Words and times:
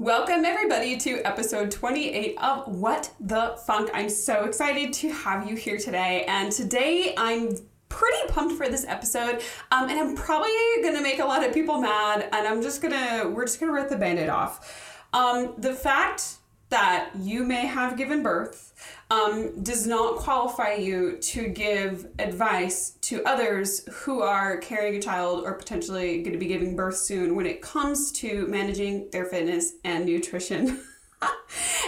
Welcome, 0.00 0.44
everybody, 0.44 0.96
to 0.98 1.20
episode 1.26 1.72
28 1.72 2.38
of 2.38 2.68
What 2.68 3.10
the 3.18 3.58
Funk. 3.66 3.90
I'm 3.92 4.08
so 4.08 4.44
excited 4.44 4.92
to 4.92 5.10
have 5.10 5.50
you 5.50 5.56
here 5.56 5.76
today. 5.76 6.24
And 6.28 6.52
today 6.52 7.14
I'm 7.18 7.56
pretty 7.88 8.28
pumped 8.28 8.54
for 8.54 8.68
this 8.68 8.84
episode. 8.86 9.42
Um, 9.72 9.90
and 9.90 9.98
I'm 9.98 10.14
probably 10.14 10.52
gonna 10.84 11.02
make 11.02 11.18
a 11.18 11.24
lot 11.24 11.44
of 11.44 11.52
people 11.52 11.80
mad, 11.80 12.28
and 12.32 12.46
I'm 12.46 12.62
just 12.62 12.80
gonna, 12.80 13.28
we're 13.28 13.44
just 13.44 13.58
gonna 13.58 13.72
rip 13.72 13.88
the 13.88 13.96
band 13.96 14.20
aid 14.20 14.28
off. 14.28 15.02
Um, 15.12 15.54
the 15.58 15.74
fact 15.74 16.36
that 16.70 17.10
you 17.18 17.44
may 17.44 17.66
have 17.66 17.96
given 17.96 18.22
birth 18.22 18.74
um, 19.10 19.62
does 19.62 19.86
not 19.86 20.16
qualify 20.16 20.74
you 20.74 21.16
to 21.18 21.48
give 21.48 22.08
advice 22.18 22.90
to 23.02 23.24
others 23.24 23.88
who 23.92 24.20
are 24.20 24.58
carrying 24.58 24.96
a 24.96 25.02
child 25.02 25.44
or 25.44 25.54
potentially 25.54 26.22
going 26.22 26.32
to 26.32 26.38
be 26.38 26.46
giving 26.46 26.76
birth 26.76 26.96
soon 26.96 27.34
when 27.34 27.46
it 27.46 27.62
comes 27.62 28.12
to 28.12 28.46
managing 28.48 29.08
their 29.10 29.24
fitness 29.24 29.74
and 29.84 30.04
nutrition. 30.04 30.80
and 31.20 31.30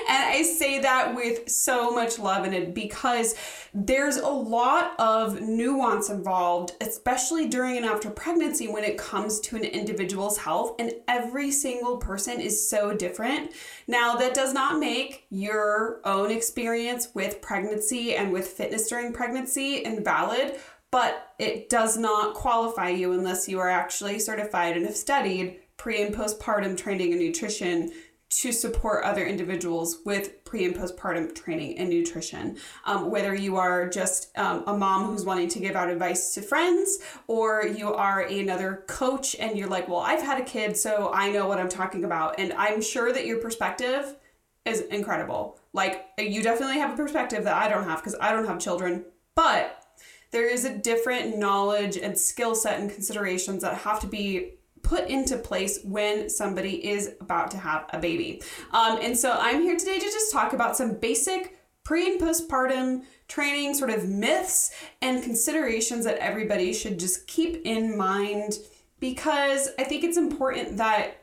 I 0.09 0.43
say 0.43 0.81
that 0.81 1.15
with 1.15 1.49
so 1.49 1.93
much 1.95 2.19
love 2.19 2.45
in 2.45 2.53
it 2.53 2.75
because 2.75 3.35
there's 3.73 4.17
a 4.17 4.29
lot 4.29 4.99
of 4.99 5.41
nuance 5.41 6.11
involved, 6.11 6.73
especially 6.81 7.49
during 7.49 7.77
and 7.77 7.87
after 7.87 8.11
pregnancy 8.11 8.67
when 8.67 8.83
it 8.83 8.99
comes 8.99 9.39
to 9.41 9.57
an 9.57 9.65
individual's 9.65 10.39
health, 10.39 10.75
and 10.79 10.93
every 11.07 11.51
single 11.51 11.99
person 11.99 12.41
is 12.41 12.69
so 12.69 12.95
different. 12.95 13.53
Now, 13.87 14.17
that 14.17 14.35
does 14.35 14.53
not 14.53 14.81
make 14.81 15.27
your 15.31 16.01
own 16.05 16.31
experience 16.31 17.09
with 17.15 17.41
pregnancy 17.41 18.17
and 18.17 18.33
with 18.33 18.49
fitness 18.49 18.89
during 18.89 19.13
pregnancy 19.13 19.85
invalid, 19.85 20.59
but 20.91 21.35
it 21.39 21.69
does 21.69 21.97
not 21.97 22.35
qualify 22.35 22.89
you 22.89 23.13
unless 23.13 23.49
you 23.49 23.61
are 23.61 23.69
actually 23.69 24.19
certified 24.19 24.77
and 24.77 24.87
have 24.87 24.97
studied 24.97 25.61
pre 25.77 26.03
and 26.03 26.15
postpartum 26.15 26.77
training 26.77 27.13
and 27.13 27.23
nutrition 27.23 27.93
to 28.31 28.53
support 28.53 29.05
other 29.05 29.27
individuals 29.27 29.99
with 30.05 30.45
pre 30.45 30.65
and 30.65 30.75
postpartum 30.75 31.35
training 31.35 31.79
and 31.79 31.91
nutrition. 31.91 32.57
Um, 32.85 33.11
whether 33.11 33.35
you 33.35 33.57
are 33.57 33.89
just 33.89 34.37
um, 34.39 34.63
a 34.67 34.77
mom 34.77 35.07
who's 35.07 35.25
wanting 35.25 35.49
to 35.49 35.59
give 35.59 35.75
out 35.75 35.91
advice 35.91 36.33
to 36.35 36.43
friends, 36.43 36.99
or 37.27 37.67
you 37.67 37.93
are 37.93 38.23
another 38.23 38.85
coach 38.87 39.35
and 39.39 39.59
you're 39.59 39.69
like, 39.69 39.89
well, 39.89 39.99
I've 39.99 40.23
had 40.23 40.41
a 40.41 40.45
kid, 40.45 40.77
so 40.77 41.11
I 41.13 41.31
know 41.31 41.49
what 41.49 41.59
I'm 41.59 41.69
talking 41.69 42.05
about. 42.05 42.39
And 42.39 42.53
I'm 42.53 42.81
sure 42.81 43.13
that 43.13 43.27
your 43.27 43.39
perspective 43.39 44.17
is 44.65 44.83
incredible. 44.83 45.59
Like, 45.73 46.07
you 46.19 46.43
definitely 46.43 46.79
have 46.79 46.95
a 46.95 46.97
perspective 46.97 47.45
that 47.45 47.57
I 47.57 47.69
don't 47.69 47.85
have 47.85 47.99
because 47.99 48.17
I 48.21 48.33
don't 48.33 48.47
have 48.47 48.61
children, 48.61 49.05
but 49.35 49.83
there 50.31 50.49
is 50.49 50.65
a 50.65 50.77
different 50.77 51.37
knowledge 51.37 51.97
and 51.97 52.17
skill 52.17 52.55
set 52.55 52.79
and 52.79 52.91
considerations 52.91 53.63
that 53.63 53.79
have 53.79 54.01
to 54.01 54.07
be 54.07 54.60
put 54.91 55.09
into 55.09 55.39
place 55.39 55.79
when 55.85 56.29
somebody 56.29 56.85
is 56.85 57.13
about 57.21 57.49
to 57.53 57.57
have 57.57 57.87
a 57.91 57.99
baby. 58.01 58.43
Um, 58.73 58.99
and 59.01 59.17
so 59.17 59.39
I'm 59.39 59.63
here 59.63 59.77
today 59.77 60.01
to 60.01 60.05
just 60.05 60.33
talk 60.33 60.53
about 60.53 60.77
some 60.77 60.99
basic 60.99 61.57
pre 61.85 62.11
and 62.11 62.21
postpartum 62.21 63.05
training 63.29 63.75
sort 63.75 63.91
of 63.91 64.09
myths 64.09 64.73
and 65.01 65.23
considerations 65.23 66.05
that 66.07 66.19
everybody 66.19 66.73
should 66.73 66.99
just 66.99 67.29
keep 67.29 67.63
in 67.65 67.97
mind 67.97 68.59
because 68.99 69.69
I 69.79 69.85
think 69.85 70.03
it's 70.03 70.19
important 70.19 70.77
that 70.79 71.19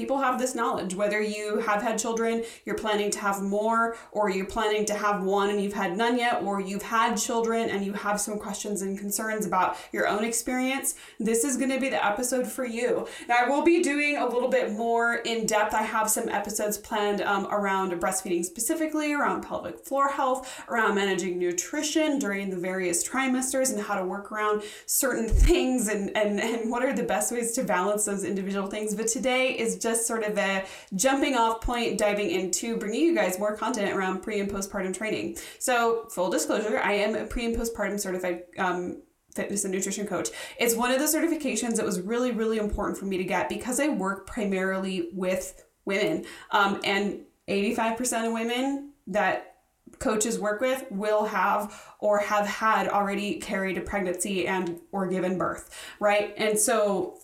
people 0.00 0.18
have 0.18 0.38
this 0.38 0.54
knowledge. 0.54 0.94
Whether 0.94 1.20
you 1.20 1.58
have 1.58 1.82
had 1.82 1.98
children 1.98 2.42
you're 2.64 2.76
planning 2.76 3.10
to 3.10 3.18
have 3.18 3.42
more 3.42 3.96
or 4.12 4.30
you're 4.30 4.46
planning 4.46 4.86
to 4.86 4.94
have 4.94 5.22
one 5.22 5.50
and 5.50 5.62
you've 5.62 5.74
had 5.74 5.94
none 5.94 6.18
yet 6.18 6.42
or 6.42 6.58
you've 6.58 6.82
had 6.82 7.16
children 7.16 7.68
and 7.68 7.84
you 7.84 7.92
have 7.92 8.18
some 8.18 8.38
questions 8.38 8.80
and 8.80 8.98
concerns 8.98 9.44
about 9.44 9.76
your 9.92 10.08
own 10.08 10.24
experience 10.24 10.94
this 11.18 11.44
is 11.44 11.58
going 11.58 11.70
to 11.70 11.78
be 11.78 11.90
the 11.90 12.02
episode 12.02 12.46
for 12.46 12.64
you. 12.64 13.06
Now 13.28 13.36
i 13.44 13.48
will 13.48 13.62
be 13.62 13.82
doing 13.82 14.16
a 14.16 14.26
little 14.26 14.48
bit 14.48 14.72
more 14.72 15.16
in 15.16 15.44
depth. 15.44 15.74
I 15.74 15.82
have 15.82 16.08
some 16.08 16.30
episodes 16.30 16.78
planned 16.78 17.20
um, 17.20 17.46
around 17.50 17.92
breastfeeding 18.00 18.44
specifically 18.44 19.12
around 19.12 19.42
pelvic 19.42 19.84
floor 19.84 20.08
health 20.08 20.62
around 20.68 20.94
managing 20.94 21.38
nutrition 21.38 22.18
during 22.18 22.48
the 22.48 22.56
various 22.56 23.06
trimesters 23.06 23.70
and 23.70 23.80
how 23.82 23.96
to 23.96 24.04
work 24.04 24.32
around 24.32 24.62
certain 24.86 25.28
things 25.28 25.88
and, 25.88 26.16
and, 26.16 26.40
and 26.40 26.70
what 26.70 26.82
are 26.82 26.94
the 26.94 27.02
best 27.02 27.32
ways 27.32 27.52
to 27.52 27.62
balance 27.64 28.06
those 28.06 28.24
individual 28.24 28.66
things. 28.66 28.94
But 28.94 29.08
today 29.08 29.58
is 29.58 29.76
just 29.76 29.89
sort 29.96 30.24
of 30.24 30.36
a 30.38 30.64
jumping 30.94 31.34
off 31.34 31.60
point, 31.60 31.98
diving 31.98 32.30
into 32.30 32.76
bringing 32.76 33.00
you 33.00 33.14
guys 33.14 33.38
more 33.38 33.56
content 33.56 33.96
around 33.96 34.22
pre 34.22 34.40
and 34.40 34.50
postpartum 34.50 34.96
training. 34.96 35.38
So, 35.58 36.06
full 36.10 36.30
disclosure, 36.30 36.78
I 36.78 36.92
am 36.92 37.14
a 37.14 37.24
pre 37.24 37.46
and 37.46 37.56
postpartum 37.56 38.00
certified. 38.00 38.42
Um, 38.58 39.02
fitness 39.34 39.64
and 39.64 39.72
nutrition 39.72 40.08
coach. 40.08 40.28
It's 40.58 40.74
one 40.74 40.90
of 40.90 40.98
the 40.98 41.04
certifications 41.04 41.76
that 41.76 41.86
was 41.86 42.00
really, 42.00 42.32
really 42.32 42.58
important 42.58 42.98
for 42.98 43.04
me 43.04 43.16
to 43.16 43.22
get 43.22 43.48
because 43.48 43.78
I 43.78 43.88
work 43.88 44.26
primarily 44.26 45.08
with 45.12 45.64
women. 45.84 46.24
Um, 46.50 46.80
and 46.82 47.20
85% 47.48 48.26
of 48.26 48.32
women 48.32 48.92
that 49.06 49.50
coaches 49.98 50.38
work 50.38 50.60
with 50.60 50.84
will 50.90 51.24
have 51.26 51.82
or 51.98 52.18
have 52.18 52.46
had 52.46 52.88
already 52.88 53.34
carried 53.36 53.76
a 53.76 53.80
pregnancy 53.80 54.46
and 54.46 54.80
or 54.92 55.06
given 55.06 55.36
birth, 55.36 55.70
right? 55.98 56.32
And 56.36 56.58
so 56.58 57.18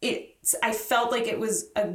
it 0.00 0.36
I 0.62 0.72
felt 0.72 1.10
like 1.10 1.26
it 1.26 1.38
was 1.38 1.70
a 1.76 1.94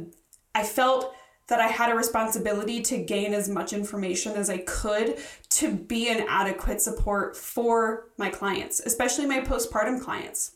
I 0.54 0.64
felt 0.64 1.14
that 1.48 1.60
I 1.60 1.66
had 1.66 1.90
a 1.90 1.94
responsibility 1.94 2.80
to 2.82 2.98
gain 2.98 3.34
as 3.34 3.48
much 3.48 3.72
information 3.72 4.32
as 4.32 4.48
I 4.48 4.58
could 4.58 5.18
to 5.50 5.74
be 5.74 6.08
an 6.08 6.24
adequate 6.28 6.80
support 6.80 7.36
for 7.36 8.08
my 8.16 8.30
clients, 8.30 8.80
especially 8.80 9.26
my 9.26 9.40
postpartum 9.40 10.00
clients. 10.00 10.52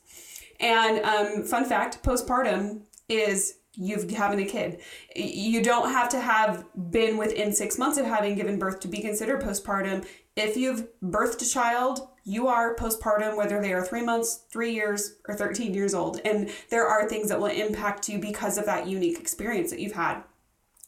And 0.61 1.05
um, 1.05 1.45
fun 1.45 1.65
fact 1.65 2.03
postpartum 2.03 2.83
is 3.09 3.59
you've 3.75 4.11
having 4.11 4.41
a 4.41 4.47
kid. 4.47 4.81
You 5.15 5.63
don't 5.63 5.91
have 5.91 6.09
to 6.11 6.21
have 6.21 6.65
been 6.91 7.17
within 7.19 7.53
six 7.53 7.79
months 7.79 7.99
of 7.99 8.07
having 8.07 8.35
given 8.35 8.59
birth 8.59 8.81
to 8.81 8.89
be 8.89 9.01
considered 9.01 9.43
postpartum. 9.43 10.07
If 10.37 10.57
you've 10.57 10.87
birthed 11.03 11.43
a 11.43 11.49
child 11.49 12.09
you 12.29 12.49
are 12.49 12.75
postpartum, 12.75 13.37
whether 13.37 13.61
they 13.63 13.73
are 13.73 13.85
three 13.85 14.03
months, 14.03 14.43
three 14.51 14.75
years, 14.75 15.15
or 15.29 15.37
13 15.37 15.73
years 15.73 15.95
old. 15.95 16.21
And 16.25 16.51
there 16.71 16.85
are 16.85 17.09
things 17.09 17.29
that 17.29 17.39
will 17.39 17.47
impact 17.47 18.09
you 18.09 18.19
because 18.19 18.59
of 18.59 18.67
that 18.67 18.89
unique 18.89 19.21
experience 19.21 19.71
that 19.71 19.79
you've 19.79 19.93
had. 19.93 20.23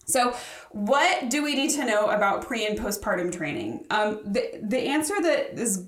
So, 0.07 0.35
what 0.73 1.31
do 1.31 1.45
we 1.45 1.55
need 1.55 1.71
to 1.73 1.85
know 1.85 2.09
about 2.09 2.45
pre 2.45 2.67
and 2.67 2.77
postpartum 2.77 3.33
training? 3.33 3.87
Um, 3.91 4.21
the, 4.25 4.59
the 4.63 4.81
answer 4.81 5.15
that 5.23 5.57
is 5.57 5.87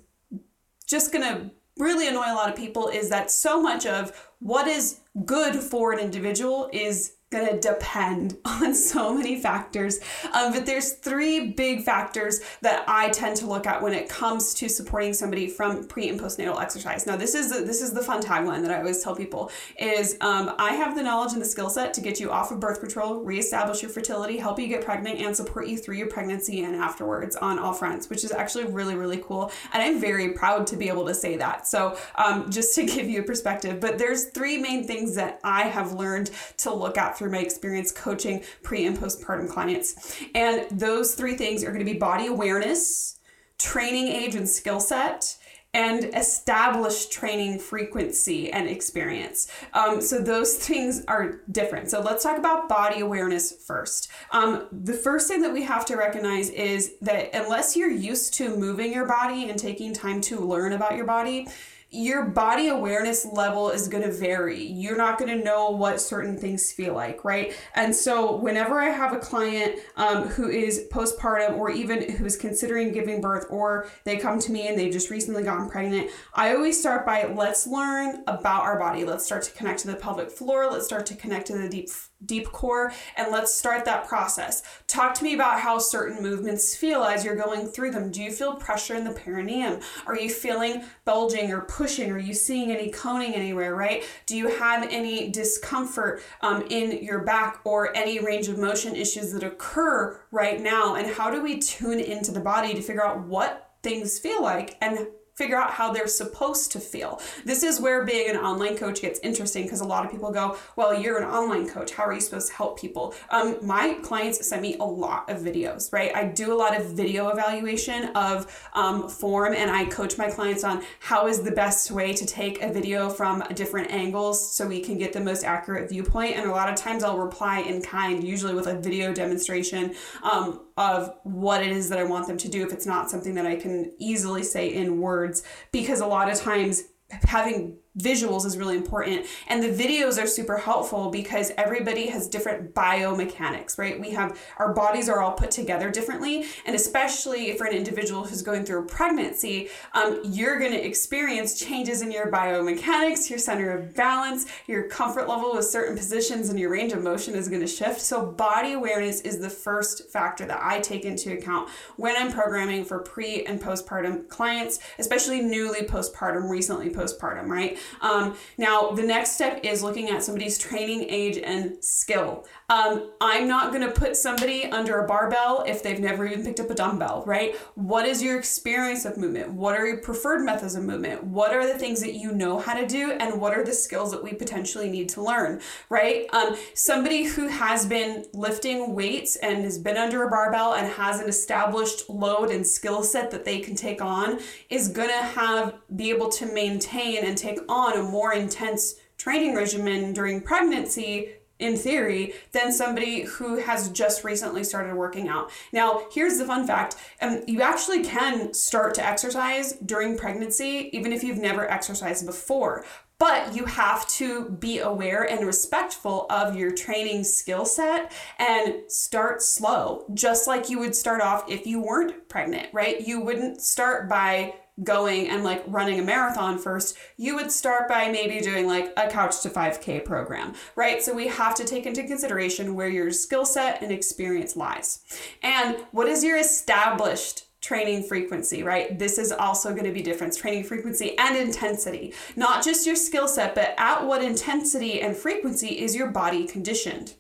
just 0.87 1.13
going 1.13 1.25
to 1.25 1.51
really 1.79 2.07
annoy 2.07 2.27
a 2.27 2.35
lot 2.35 2.49
of 2.49 2.55
people 2.55 2.89
is 2.89 3.09
that 3.09 3.31
so 3.31 3.61
much 3.61 3.87
of 3.87 4.31
what 4.39 4.69
is 4.69 5.01
good 5.25 5.57
for 5.57 5.93
an 5.93 5.99
individual 5.99 6.69
is 6.73 7.15
gonna 7.31 7.61
depend 7.61 8.37
on 8.45 8.75
so 8.75 9.15
many 9.15 9.41
factors. 9.41 10.01
Um, 10.35 10.53
but 10.53 10.67
there's 10.67 10.95
three 10.95 11.53
big 11.53 11.83
factors 11.83 12.41
that 12.61 12.85
I 12.89 13.11
tend 13.11 13.37
to 13.37 13.47
look 13.47 13.67
at 13.67 13.81
when 13.81 13.93
it 13.93 14.09
comes 14.09 14.53
to 14.55 14.69
supporting 14.69 15.13
somebody 15.13 15.47
from 15.47 15.85
pre 15.85 16.09
and 16.09 16.21
postnatal 16.21 16.61
exercise. 16.61 17.07
Now, 17.07 17.17
this 17.17 17.35
is 17.35 17.53
the, 17.53 17.61
this 17.61 17.83
is 17.83 17.93
the 17.93 18.03
fun 18.03 18.21
tagline 18.21 18.63
that 18.63 18.73
I 18.73 18.79
always 18.79 19.03
tell 19.03 19.15
people: 19.15 19.51
is 19.79 20.17
um, 20.21 20.55
I 20.59 20.73
have 20.73 20.97
the 20.97 21.03
knowledge 21.03 21.33
and 21.33 21.41
the 21.41 21.47
skill 21.47 21.71
set 21.71 21.95
to 21.95 22.01
get 22.01 22.19
you 22.19 22.31
off 22.31 22.51
of 22.51 22.59
birth 22.59 22.81
control, 22.81 23.23
reestablish 23.23 23.83
your 23.83 23.91
fertility, 23.91 24.37
help 24.37 24.59
you 24.59 24.67
get 24.67 24.85
pregnant, 24.85 25.21
and 25.21 25.35
support 25.37 25.69
you 25.69 25.79
through 25.79 25.97
your 25.97 26.09
pregnancy 26.09 26.65
and 26.65 26.75
afterwards 26.75 27.37
on 27.37 27.59
all 27.59 27.73
fronts, 27.73 28.11
which 28.11 28.25
is 28.25 28.33
actually 28.33 28.65
really 28.65 28.97
really 28.97 29.23
cool. 29.25 29.53
And 29.73 29.83
I'm 29.83 30.01
very 30.01 30.33
proud 30.33 30.67
to 30.69 30.77
be 30.77 30.89
able 30.89 31.07
to 31.07 31.15
say 31.15 31.37
that. 31.37 31.69
So 31.69 31.97
um, 32.17 32.51
just 32.51 32.75
to 32.75 32.87
give 32.87 33.09
you 33.09 33.21
a 33.21 33.25
perspective, 33.25 33.79
but 33.79 33.99
there's 33.99 34.31
three 34.31 34.59
main 34.59 34.85
things 34.85 35.15
that 35.15 35.39
I 35.45 35.63
have 35.63 35.93
learned 35.93 36.33
to 36.59 36.75
look 36.75 36.99
at 36.99 37.20
through 37.21 37.31
my 37.31 37.39
experience 37.39 37.93
coaching 37.93 38.43
pre 38.63 38.87
and 38.87 38.99
postpartum 38.99 39.49
clients. 39.49 40.19
And 40.35 40.67
those 40.71 41.15
three 41.15 41.37
things 41.37 41.63
are 41.63 41.69
going 41.69 41.85
to 41.85 41.93
be 41.93 41.99
body 41.99 42.27
awareness, 42.27 43.21
training 43.59 44.09
age 44.09 44.35
and 44.35 44.49
skill 44.49 44.81
set, 44.81 45.37
and 45.73 46.05
established 46.17 47.13
training 47.13 47.59
frequency 47.59 48.51
and 48.51 48.69
experience. 48.69 49.53
Um, 49.73 50.01
so 50.01 50.19
those 50.19 50.57
things 50.57 51.05
are 51.07 51.43
different. 51.53 51.91
So 51.91 52.01
let's 52.01 52.25
talk 52.25 52.39
about 52.39 52.69
body 52.69 53.01
awareness 53.01 53.53
first. 53.53 54.11
Um, 54.33 54.67
the 54.73 54.95
first 54.95 55.29
thing 55.29 55.43
that 55.43 55.53
we 55.53 55.63
have 55.63 55.85
to 55.87 55.97
recognize 55.97 56.49
is 56.51 56.95
that 57.03 57.31
unless 57.35 57.77
you're 57.77 57.91
used 57.91 58.35
to 58.35 58.57
moving 58.57 58.93
your 58.93 59.07
body 59.07 59.49
and 59.49 59.59
taking 59.59 59.93
time 59.93 60.21
to 60.23 60.41
learn 60.41 60.73
about 60.73 60.97
your 60.97 61.07
body, 61.07 61.47
your 61.91 62.27
body 62.27 62.69
awareness 62.69 63.27
level 63.27 63.71
is 63.71 63.89
going 63.89 64.05
to 64.05 64.13
vary. 64.13 64.63
You're 64.63 64.97
not 64.97 65.19
going 65.19 65.37
to 65.37 65.45
know 65.45 65.71
what 65.71 66.01
certain 66.01 66.39
things 66.39 66.71
feel 66.71 66.95
like, 66.95 67.25
right? 67.25 67.53
And 67.75 67.95
so, 67.95 68.37
whenever 68.37 68.81
I 68.81 68.91
have 68.91 69.13
a 69.13 69.19
client 69.19 69.81
um, 69.97 70.29
who 70.29 70.49
is 70.49 70.87
postpartum 70.93 71.57
or 71.57 71.71
even 71.71 72.11
who 72.13 72.25
is 72.25 72.37
considering 72.37 72.93
giving 72.93 73.21
birth, 73.21 73.47
or 73.51 73.89
they 74.05 74.19
come 74.19 74.39
to 74.41 74.53
me 74.53 74.69
and 74.69 74.79
they've 74.79 74.93
just 74.93 75.11
recently 75.11 75.43
gotten 75.43 75.69
pregnant, 75.69 76.11
I 76.35 76.55
always 76.55 76.79
start 76.79 77.05
by 77.05 77.25
let's 77.25 77.67
learn 77.67 78.23
about 78.27 78.63
our 78.63 78.79
body. 78.79 79.05
Let's 79.05 79.25
start 79.25 79.43
to 79.45 79.53
connect 79.53 79.81
to 79.81 79.89
the 79.89 79.97
pelvic 79.97 80.31
floor. 80.31 80.71
Let's 80.71 80.87
start 80.87 81.07
to 81.07 81.17
connect 81.17 81.49
to 81.49 81.59
the 81.59 81.69
deep 81.69 81.89
deep 82.27 82.47
core 82.53 82.93
and 83.17 83.33
let's 83.33 83.53
start 83.55 83.85
that 83.85 84.07
process. 84.07 84.63
Talk 84.87 85.15
to 85.15 85.25
me 85.25 85.35
about 85.35 85.61
how 85.61 85.79
certain 85.79 86.23
movements 86.23 86.75
feel 86.75 87.03
as 87.03 87.25
you're 87.25 87.37
going 87.37 87.67
through 87.67 87.93
them. 87.93 88.11
Do 88.11 88.23
you 88.23 88.31
feel 88.31 88.55
pressure 88.55 88.95
in 88.95 89.05
the 89.05 89.13
perineum? 89.13 89.81
Are 90.07 90.19
you 90.19 90.29
feeling 90.29 90.85
bulging 91.05 91.53
or 91.53 91.63
pushing? 91.63 92.11
Are 92.11 92.19
you 92.19 92.35
seeing 92.35 92.71
any 92.71 92.91
coning 92.91 93.35
anywhere, 93.35 93.75
right? 93.75 94.05
Do 94.27 94.37
you 94.37 94.49
have 94.49 94.87
any 94.91 95.31
discomfort 95.31 96.23
um, 96.43 96.65
in 96.71 97.03
your 97.03 97.21
back 97.21 97.61
or 97.65 97.97
any 97.97 98.19
range 98.19 98.49
of 98.49 98.59
motion 98.59 98.95
issues 98.95 99.33
that 99.33 99.43
occur 99.43 100.21
right 100.31 100.61
now? 100.61 100.97
And 100.97 101.11
how 101.11 101.31
do 101.31 101.43
we 101.43 101.59
tune 101.59 102.01
into 102.01 102.33
the 102.33 102.41
body 102.41 102.75
to 102.75 102.83
figure 102.83 103.05
out 103.05 103.27
what 103.27 103.71
things 103.83 104.19
feel 104.19 104.43
like 104.43 104.77
and 104.83 105.07
figure 105.41 105.57
out 105.57 105.71
how 105.71 105.91
they're 105.91 106.07
supposed 106.07 106.71
to 106.71 106.79
feel. 106.79 107.19
This 107.47 107.63
is 107.63 107.81
where 107.81 108.05
being 108.05 108.29
an 108.29 108.37
online 108.37 108.77
coach 108.77 109.01
gets 109.01 109.19
interesting 109.21 109.63
because 109.63 109.81
a 109.81 109.87
lot 109.87 110.05
of 110.05 110.11
people 110.11 110.31
go, 110.31 110.59
Well, 110.77 110.93
you're 111.01 111.17
an 111.17 111.25
online 111.25 111.67
coach. 111.67 111.93
How 111.93 112.05
are 112.05 112.13
you 112.13 112.21
supposed 112.21 112.49
to 112.49 112.55
help 112.55 112.79
people? 112.79 113.15
Um, 113.31 113.57
my 113.63 113.95
clients 114.03 114.47
send 114.47 114.61
me 114.61 114.77
a 114.81 114.85
lot 114.85 115.31
of 115.31 115.39
videos, 115.39 115.91
right? 115.95 116.15
I 116.15 116.27
do 116.27 116.53
a 116.53 116.59
lot 116.65 116.79
of 116.79 116.91
video 116.91 117.29
evaluation 117.29 118.11
of 118.15 118.69
um, 118.75 119.09
form 119.09 119.55
and 119.55 119.71
I 119.71 119.87
coach 119.87 120.19
my 120.19 120.31
clients 120.31 120.63
on 120.63 120.85
how 120.99 121.27
is 121.27 121.41
the 121.41 121.53
best 121.53 121.91
way 121.91 122.13
to 122.13 122.27
take 122.27 122.61
a 122.63 122.71
video 122.71 123.09
from 123.09 123.43
different 123.55 123.91
angles 123.91 124.37
so 124.55 124.67
we 124.67 124.83
can 124.83 124.99
get 124.99 125.15
the 125.15 125.21
most 125.21 125.43
accurate 125.43 125.89
viewpoint. 125.89 126.37
And 126.37 126.51
a 126.51 126.53
lot 126.53 126.69
of 126.69 126.75
times 126.75 127.03
I'll 127.03 127.19
reply 127.19 127.61
in 127.61 127.81
kind, 127.81 128.23
usually 128.23 128.53
with 128.53 128.67
a 128.67 128.79
video 128.79 129.15
demonstration. 129.15 129.95
Um, 130.23 130.61
of 130.81 131.15
what 131.25 131.63
it 131.63 131.71
is 131.71 131.91
that 131.91 131.99
I 131.99 132.05
want 132.05 132.27
them 132.27 132.39
to 132.39 132.49
do 132.49 132.65
if 132.65 132.73
it's 132.73 132.87
not 132.87 133.11
something 133.11 133.35
that 133.35 133.45
I 133.45 133.57
can 133.57 133.93
easily 133.99 134.43
say 134.43 134.73
in 134.73 134.99
words 134.99 135.43
because 135.73 136.01
a 136.01 136.07
lot 136.07 136.33
of 136.33 136.41
times 136.41 136.85
having 137.11 137.77
visuals 138.01 138.45
is 138.47 138.57
really 138.57 138.77
important. 138.77 139.27
And 139.49 139.63
the 139.63 139.69
videos 139.69 140.23
are 140.23 140.27
super 140.27 140.59
helpful 140.59 141.11
because 141.11 141.53
everybody 141.57 142.09
has 142.09 142.29
different 142.29 142.75
biomechanics 142.75 143.79
right? 143.79 143.99
We 144.01 144.11
have 144.11 144.39
our 144.59 144.73
bodies 144.73 145.09
are 145.09 145.21
all 145.21 145.33
put 145.33 145.51
together 145.51 145.91
differently. 145.91 146.47
And 146.67 146.75
especially 146.75 147.57
for 147.57 147.67
an 147.67 147.75
individual 147.75 148.25
who's 148.25 148.43
going 148.43 148.65
through 148.65 148.81
a 148.81 148.87
pregnancy 148.87 149.69
um, 149.95 150.21
you're 150.25 150.59
going 150.59 150.73
to 150.73 150.85
experience 150.85 151.59
changes 151.59 152.03
in 152.03 152.11
your 152.11 152.31
biomechanics 152.31 153.29
your 153.31 153.39
center 153.39 153.71
of 153.77 153.95
balance 153.95 154.47
your 154.67 154.85
comfort 154.89 155.29
level 155.29 155.55
with 155.55 155.67
certain 155.67 155.97
positions 155.97 156.49
and 156.49 156.59
your 156.59 156.71
range 156.71 156.93
of 156.93 157.03
motion 157.03 157.35
is 157.35 157.49
going 157.49 157.61
to 157.61 157.67
shift. 157.67 158.01
So 158.01 158.27
body 158.27 158.73
awareness 158.73 159.21
is 159.23 159.39
the 159.39 159.51
first 159.51 160.11
factor 160.11 160.47
that 160.47 160.61
i 160.63 160.81
take 160.81 161.05
into 161.05 161.33
account 161.33 161.69
when 161.97 162.17
i'm 162.17 162.33
programming 162.33 162.85
for 162.85 162.99
pre 163.01 163.45
and 163.45 163.61
postpartum 163.61 164.29
clients 164.29 164.81
especially 164.99 165.41
newly 165.41 165.83
postpartum 165.83 166.49
recently 166.49 166.91
postpartum 166.91 167.47
right 167.49 167.79
um, 168.01 168.37
now, 168.59 168.91
the 168.91 169.03
next 169.03 169.33
step 169.33 169.61
is 169.63 169.83
looking 169.83 170.11
at 170.11 170.23
somebody's 170.23 170.59
training 170.59 171.07
age 171.09 171.39
and 171.39 171.83
skill. 171.83 172.47
Um, 172.69 173.11
I'm 173.21 173.49
not 173.49 173.73
going 173.73 173.85
to 173.87 173.93
put 173.93 174.17
somebody 174.17 174.67
under 174.67 175.01
a 175.01 175.09
barbell 175.09 175.65
if 175.67 175.83
they've 175.83 175.99
never 175.99 176.27
even 176.27 176.45
picked 176.45 176.61
up 176.61 176.71
a 176.71 176.75
dumbbell, 176.75 177.25
right? 177.27 177.57
What 177.75 178.07
is 178.07 178.23
your 178.23 178.39
experience 178.39 179.05
of 179.05 179.17
movement? 179.17 179.53
What 179.53 179.77
are 179.77 179.87
your 179.87 179.99
preferred 179.99 180.45
methods 180.45 180.77
of 180.77 180.85
movement? 180.85 181.25
What 181.25 181.53
are 181.53 181.67
the 181.67 181.79
things 181.79 182.01
that 182.01 182.15
you 182.15 182.33
know 182.33 182.59
how 182.59 182.75
to 182.75 182.87
do? 182.87 183.13
And 183.13 183.41
what 183.41 183.57
are 183.57 183.65
the 183.65 183.73
skills 183.73 184.13
that 184.13 184.23
we 184.23 184.33
potentially 184.33 184.89
need 184.89 185.09
to 185.11 185.23
learn, 185.23 185.61
right? 185.89 186.27
Um, 186.33 186.57
somebody 186.75 187.25
who 187.25 187.49
has 187.49 187.87
been 187.87 188.25
lifting 188.33 188.95
weights 188.95 189.37
and 189.37 189.65
has 189.65 189.79
been 189.79 189.97
under 189.97 190.23
a 190.23 190.31
barbell 190.31 190.75
and 190.75 190.87
has 190.87 191.21
an 191.21 191.29
established 191.29 192.09
load 192.09 192.51
and 192.51 192.67
skill 192.67 193.03
set 193.03 193.31
that 193.33 193.45
they 193.45 193.59
can 193.59 193.75
take 193.75 194.01
on 194.01 194.39
is 194.69 194.89
going 194.89 195.09
to 195.09 195.15
have 195.15 195.75
be 195.97 196.11
able 196.11 196.29
to 196.29 196.47
maintain 196.53 197.25
and 197.25 197.37
take 197.37 197.59
on 197.71 197.97
a 197.97 198.03
more 198.03 198.35
intense 198.35 198.97
training 199.17 199.55
regimen 199.55 200.13
during 200.13 200.41
pregnancy 200.41 201.29
in 201.61 201.77
theory 201.77 202.33
than 202.53 202.73
somebody 202.73 203.23
who 203.23 203.57
has 203.57 203.91
just 203.91 204.25
recently 204.25 204.65
started 204.65 204.95
working 204.95 205.29
out. 205.29 205.51
Now, 205.73 206.07
here's 206.11 206.39
the 206.39 206.47
fun 206.47 206.67
fact 206.67 206.97
um, 207.21 207.43
you 207.47 207.63
actually 207.63 208.03
can 208.03 208.53
start 208.55 208.95
to 208.95 209.07
exercise 209.07 209.75
during 209.75 210.17
pregnancy, 210.17 210.91
even 210.93 211.13
if 211.13 211.23
you've 211.23 211.39
never 211.39 211.71
exercised 211.71 212.27
before. 212.27 212.85
But 213.19 213.55
you 213.55 213.67
have 213.67 214.09
to 214.09 214.49
be 214.49 214.79
aware 214.79 215.25
and 215.25 215.47
respectful 215.47 216.25
of 216.31 216.57
your 216.57 216.71
training 216.71 217.25
skill 217.25 217.67
set 217.67 218.13
and 218.39 218.91
start 218.91 219.43
slow, 219.43 220.07
just 220.15 220.47
like 220.47 220.71
you 220.71 220.79
would 220.79 220.97
start 220.97 221.21
off 221.21 221.45
if 221.47 221.67
you 221.67 221.83
weren't 221.83 222.31
pregnant, 222.31 222.69
right? 222.73 223.07
You 223.07 223.21
wouldn't 223.21 223.61
start 223.61 224.09
by 224.09 224.55
going 224.83 225.29
and 225.29 225.45
like 225.45 225.63
running 225.67 226.01
a 226.01 226.03
marathon 226.03 226.59
first, 226.59 226.97
you 227.17 227.35
would 227.35 227.53
start 227.53 227.89
by 227.89 228.09
maybe 228.09 228.41
doing 228.41 228.67
like 228.67 228.93
a 228.97 229.09
couch 229.09 229.41
to 229.43 229.51
5K 229.51 230.05
program, 230.05 230.55
right? 230.77 231.03
So 231.03 231.15
we 231.15 231.29
have 231.29 231.55
to 231.57 231.65
take 231.65 231.87
into 231.87 232.03
consideration 232.05 232.75
where 232.75 232.89
your 232.89 233.11
skill 233.11 233.45
set 233.45 233.83
and 233.83 233.93
experience 233.93 234.57
lies. 234.57 235.01
And 235.43 235.77
what 235.93 236.09
is 236.09 236.25
your 236.25 236.39
established 236.39 237.47
training 237.61 238.03
frequency, 238.03 238.63
right? 238.63 238.99
This 238.99 239.19
is 239.19 239.33
also 239.33 239.71
going 239.73 239.85
to 239.85 239.93
be 239.93 240.03
different 240.03 240.37
training 240.37 240.65
frequency 240.65 241.17
and 241.19 241.37
intensity. 241.37 242.15
Not 242.35 242.65
just 242.65 242.87
your 242.87 242.97
skill 242.97 243.29
set, 243.29 243.55
but 243.55 243.75
at 243.77 244.07
what 244.07 244.25
intensity 244.25 245.01
and 245.03 245.15
frequency 245.15 245.79
is 245.79 245.95
your 245.95 246.09
body 246.09 246.47
conditioned? 246.47 247.15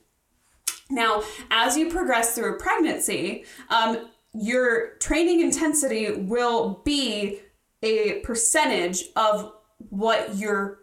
Now, 0.88 1.22
as 1.50 1.76
you 1.76 1.90
progress 1.90 2.34
through 2.34 2.54
a 2.54 2.58
pregnancy, 2.58 3.44
um, 3.68 4.08
your 4.32 4.96
training 4.96 5.40
intensity 5.40 6.10
will 6.12 6.82
be 6.84 7.40
a 7.82 8.20
percentage 8.20 9.04
of 9.16 9.52
what 9.88 10.36
your 10.36 10.80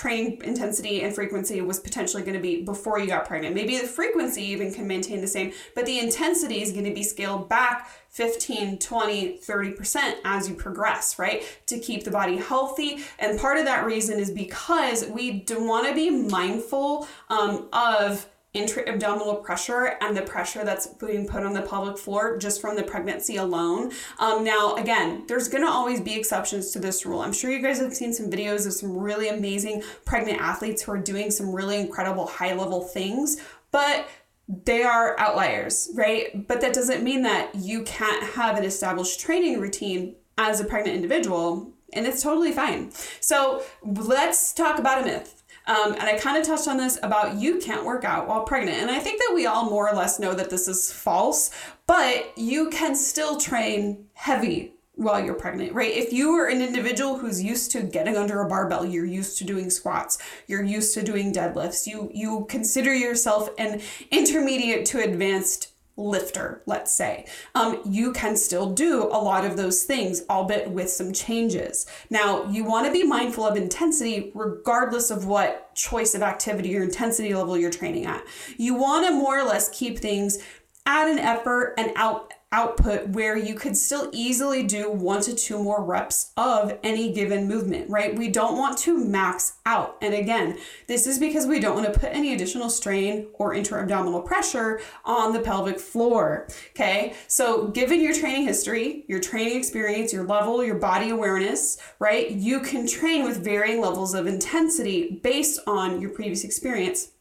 training 0.00 0.40
intensity 0.44 1.02
and 1.02 1.14
frequency 1.14 1.60
was 1.60 1.78
potentially 1.78 2.22
going 2.22 2.34
to 2.34 2.40
be 2.40 2.62
before 2.62 2.98
you 2.98 3.06
got 3.06 3.26
pregnant. 3.26 3.54
Maybe 3.54 3.76
the 3.76 3.86
frequency 3.86 4.42
even 4.44 4.72
can 4.72 4.86
maintain 4.86 5.20
the 5.20 5.26
same, 5.26 5.52
but 5.74 5.84
the 5.84 5.98
intensity 5.98 6.62
is 6.62 6.72
going 6.72 6.86
to 6.86 6.94
be 6.94 7.02
scaled 7.02 7.50
back 7.50 7.90
15, 8.08 8.78
20, 8.78 9.38
30% 9.38 10.14
as 10.24 10.48
you 10.48 10.54
progress, 10.54 11.18
right? 11.18 11.42
To 11.66 11.78
keep 11.78 12.04
the 12.04 12.10
body 12.10 12.38
healthy. 12.38 13.04
And 13.18 13.38
part 13.38 13.58
of 13.58 13.66
that 13.66 13.84
reason 13.84 14.18
is 14.18 14.30
because 14.30 15.04
we 15.04 15.40
do 15.40 15.62
want 15.62 15.86
to 15.86 15.94
be 15.94 16.08
mindful 16.08 17.06
um, 17.28 17.68
of 17.74 18.26
intra-abdominal 18.52 19.36
pressure 19.36 19.96
and 20.00 20.16
the 20.16 20.22
pressure 20.22 20.64
that's 20.64 20.88
being 20.88 21.26
put 21.26 21.44
on 21.44 21.52
the 21.52 21.62
pelvic 21.62 21.96
floor 21.96 22.36
just 22.36 22.60
from 22.60 22.74
the 22.74 22.82
pregnancy 22.82 23.36
alone. 23.36 23.92
Um, 24.18 24.42
now, 24.42 24.74
again, 24.74 25.24
there's 25.28 25.46
going 25.46 25.62
to 25.62 25.70
always 25.70 26.00
be 26.00 26.14
exceptions 26.14 26.72
to 26.72 26.80
this 26.80 27.06
rule. 27.06 27.20
I'm 27.20 27.32
sure 27.32 27.50
you 27.50 27.62
guys 27.62 27.78
have 27.78 27.94
seen 27.94 28.12
some 28.12 28.28
videos 28.28 28.66
of 28.66 28.72
some 28.72 28.96
really 28.96 29.28
amazing 29.28 29.84
pregnant 30.04 30.40
athletes 30.40 30.82
who 30.82 30.92
are 30.92 30.98
doing 30.98 31.30
some 31.30 31.54
really 31.54 31.78
incredible 31.78 32.26
high-level 32.26 32.82
things, 32.82 33.40
but 33.70 34.08
they 34.48 34.82
are 34.82 35.16
outliers, 35.20 35.88
right? 35.94 36.48
But 36.48 36.60
that 36.62 36.72
doesn't 36.72 37.04
mean 37.04 37.22
that 37.22 37.54
you 37.54 37.84
can't 37.84 38.24
have 38.34 38.58
an 38.58 38.64
established 38.64 39.20
training 39.20 39.60
routine 39.60 40.16
as 40.36 40.58
a 40.58 40.64
pregnant 40.64 40.96
individual, 40.96 41.72
and 41.92 42.04
it's 42.04 42.20
totally 42.20 42.50
fine. 42.50 42.90
So 43.20 43.62
let's 43.84 44.52
talk 44.52 44.80
about 44.80 45.02
a 45.02 45.04
myth 45.04 45.39
um, 45.70 45.92
and 45.92 46.02
I 46.02 46.18
kind 46.18 46.36
of 46.36 46.44
touched 46.44 46.66
on 46.66 46.78
this 46.78 46.98
about 47.00 47.36
you 47.36 47.58
can't 47.58 47.84
work 47.84 48.04
out 48.04 48.26
while 48.26 48.42
pregnant. 48.42 48.78
And 48.78 48.90
I 48.90 48.98
think 48.98 49.20
that 49.20 49.32
we 49.34 49.46
all 49.46 49.70
more 49.70 49.88
or 49.88 49.94
less 49.94 50.18
know 50.18 50.34
that 50.34 50.50
this 50.50 50.66
is 50.66 50.90
false, 50.90 51.52
but 51.86 52.36
you 52.36 52.70
can 52.70 52.96
still 52.96 53.38
train 53.38 54.06
heavy 54.14 54.72
while 54.96 55.24
you're 55.24 55.34
pregnant, 55.34 55.72
right? 55.72 55.92
If 55.92 56.12
you 56.12 56.32
are 56.32 56.48
an 56.48 56.60
individual 56.60 57.18
who's 57.18 57.40
used 57.40 57.70
to 57.70 57.82
getting 57.82 58.16
under 58.16 58.40
a 58.40 58.48
barbell, 58.48 58.84
you're 58.84 59.04
used 59.04 59.38
to 59.38 59.44
doing 59.44 59.70
squats, 59.70 60.18
you're 60.48 60.64
used 60.64 60.92
to 60.94 61.04
doing 61.04 61.32
deadlifts, 61.32 61.86
you 61.86 62.10
you 62.12 62.46
consider 62.48 62.92
yourself 62.92 63.48
an 63.56 63.80
intermediate 64.10 64.84
to 64.86 65.00
advanced 65.00 65.68
lifter, 66.00 66.62
let's 66.66 66.90
say, 66.90 67.26
um, 67.54 67.80
you 67.84 68.12
can 68.12 68.36
still 68.36 68.70
do 68.70 69.04
a 69.04 69.20
lot 69.20 69.44
of 69.44 69.56
those 69.56 69.84
things, 69.84 70.22
albeit 70.30 70.70
with 70.70 70.90
some 70.90 71.12
changes. 71.12 71.86
Now, 72.08 72.48
you 72.50 72.64
want 72.64 72.86
to 72.86 72.92
be 72.92 73.04
mindful 73.04 73.46
of 73.46 73.56
intensity 73.56 74.32
regardless 74.34 75.10
of 75.10 75.26
what 75.26 75.74
choice 75.74 76.14
of 76.14 76.22
activity 76.22 76.76
or 76.76 76.82
intensity 76.82 77.34
level 77.34 77.56
you're 77.56 77.70
training 77.70 78.06
at. 78.06 78.24
You 78.56 78.74
want 78.74 79.06
to 79.06 79.12
more 79.12 79.38
or 79.38 79.44
less 79.44 79.68
keep 79.68 79.98
things 79.98 80.38
at 80.86 81.08
an 81.08 81.18
effort 81.18 81.74
and 81.76 81.92
out 81.96 82.32
output 82.52 83.08
where 83.10 83.36
you 83.36 83.54
could 83.54 83.76
still 83.76 84.10
easily 84.12 84.64
do 84.64 84.90
one 84.90 85.20
to 85.22 85.34
two 85.34 85.62
more 85.62 85.84
reps 85.84 86.32
of 86.36 86.76
any 86.82 87.12
given 87.12 87.46
movement, 87.46 87.88
right? 87.88 88.18
We 88.18 88.28
don't 88.28 88.58
want 88.58 88.76
to 88.78 88.98
max 88.98 89.58
out. 89.66 89.96
And 90.02 90.14
again, 90.14 90.58
this 90.88 91.06
is 91.06 91.18
because 91.18 91.46
we 91.46 91.60
don't 91.60 91.76
want 91.76 91.92
to 91.92 91.98
put 91.98 92.10
any 92.10 92.34
additional 92.34 92.68
strain 92.68 93.28
or 93.34 93.54
intra-abdominal 93.54 94.22
pressure 94.22 94.80
on 95.04 95.32
the 95.32 95.40
pelvic 95.40 95.78
floor. 95.78 96.48
Okay. 96.70 97.14
So 97.28 97.68
given 97.68 98.00
your 98.00 98.14
training 98.14 98.46
history, 98.46 99.04
your 99.06 99.20
training 99.20 99.56
experience, 99.56 100.12
your 100.12 100.24
level, 100.24 100.64
your 100.64 100.74
body 100.74 101.10
awareness, 101.10 101.78
right? 102.00 102.30
You 102.30 102.60
can 102.60 102.86
train 102.86 103.24
with 103.24 103.44
varying 103.44 103.80
levels 103.80 104.12
of 104.12 104.26
intensity 104.26 105.20
based 105.22 105.60
on 105.68 106.00
your 106.00 106.10
previous 106.10 106.42
experience. 106.42 107.12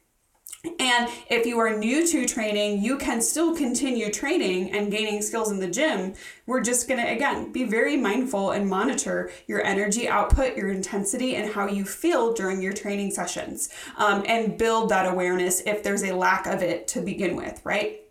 And 0.63 1.10
if 1.30 1.46
you 1.46 1.58
are 1.60 1.78
new 1.78 2.06
to 2.08 2.25
training, 2.25 2.84
you 2.84 2.98
can 2.98 3.22
still 3.22 3.56
continue 3.56 4.12
training 4.12 4.72
and 4.72 4.92
gaining 4.92 5.22
skills 5.22 5.51
in 5.51 5.60
the 5.60 5.70
gym. 5.70 6.16
We're 6.48 6.62
just 6.62 6.88
going 6.89 7.00
to, 7.00 7.10
again, 7.10 7.54
be 7.54 7.63
very 7.63 7.96
mindful 7.96 8.51
and 8.51 8.68
monitor 8.68 9.32
your 9.48 9.63
energy 9.63 10.10
output, 10.10 10.58
your 10.58 10.70
intensity, 10.70 11.38
and 11.38 11.54
how 11.54 11.68
you 11.68 11.86
feel 11.86 12.34
during 12.34 12.62
your 12.62 12.74
training 12.74 13.12
sessions 13.12 13.70
um, 13.96 14.24
and 14.28 14.58
build 14.58 14.89
that 14.89 15.12
awareness 15.12 15.62
if 15.66 15.82
there's 15.82 16.04
a 16.04 16.12
lack 16.12 16.46
of 16.46 16.62
it 16.62 16.89
to 16.89 17.01
begin 17.01 17.38
with, 17.38 17.62
right? 17.63 18.01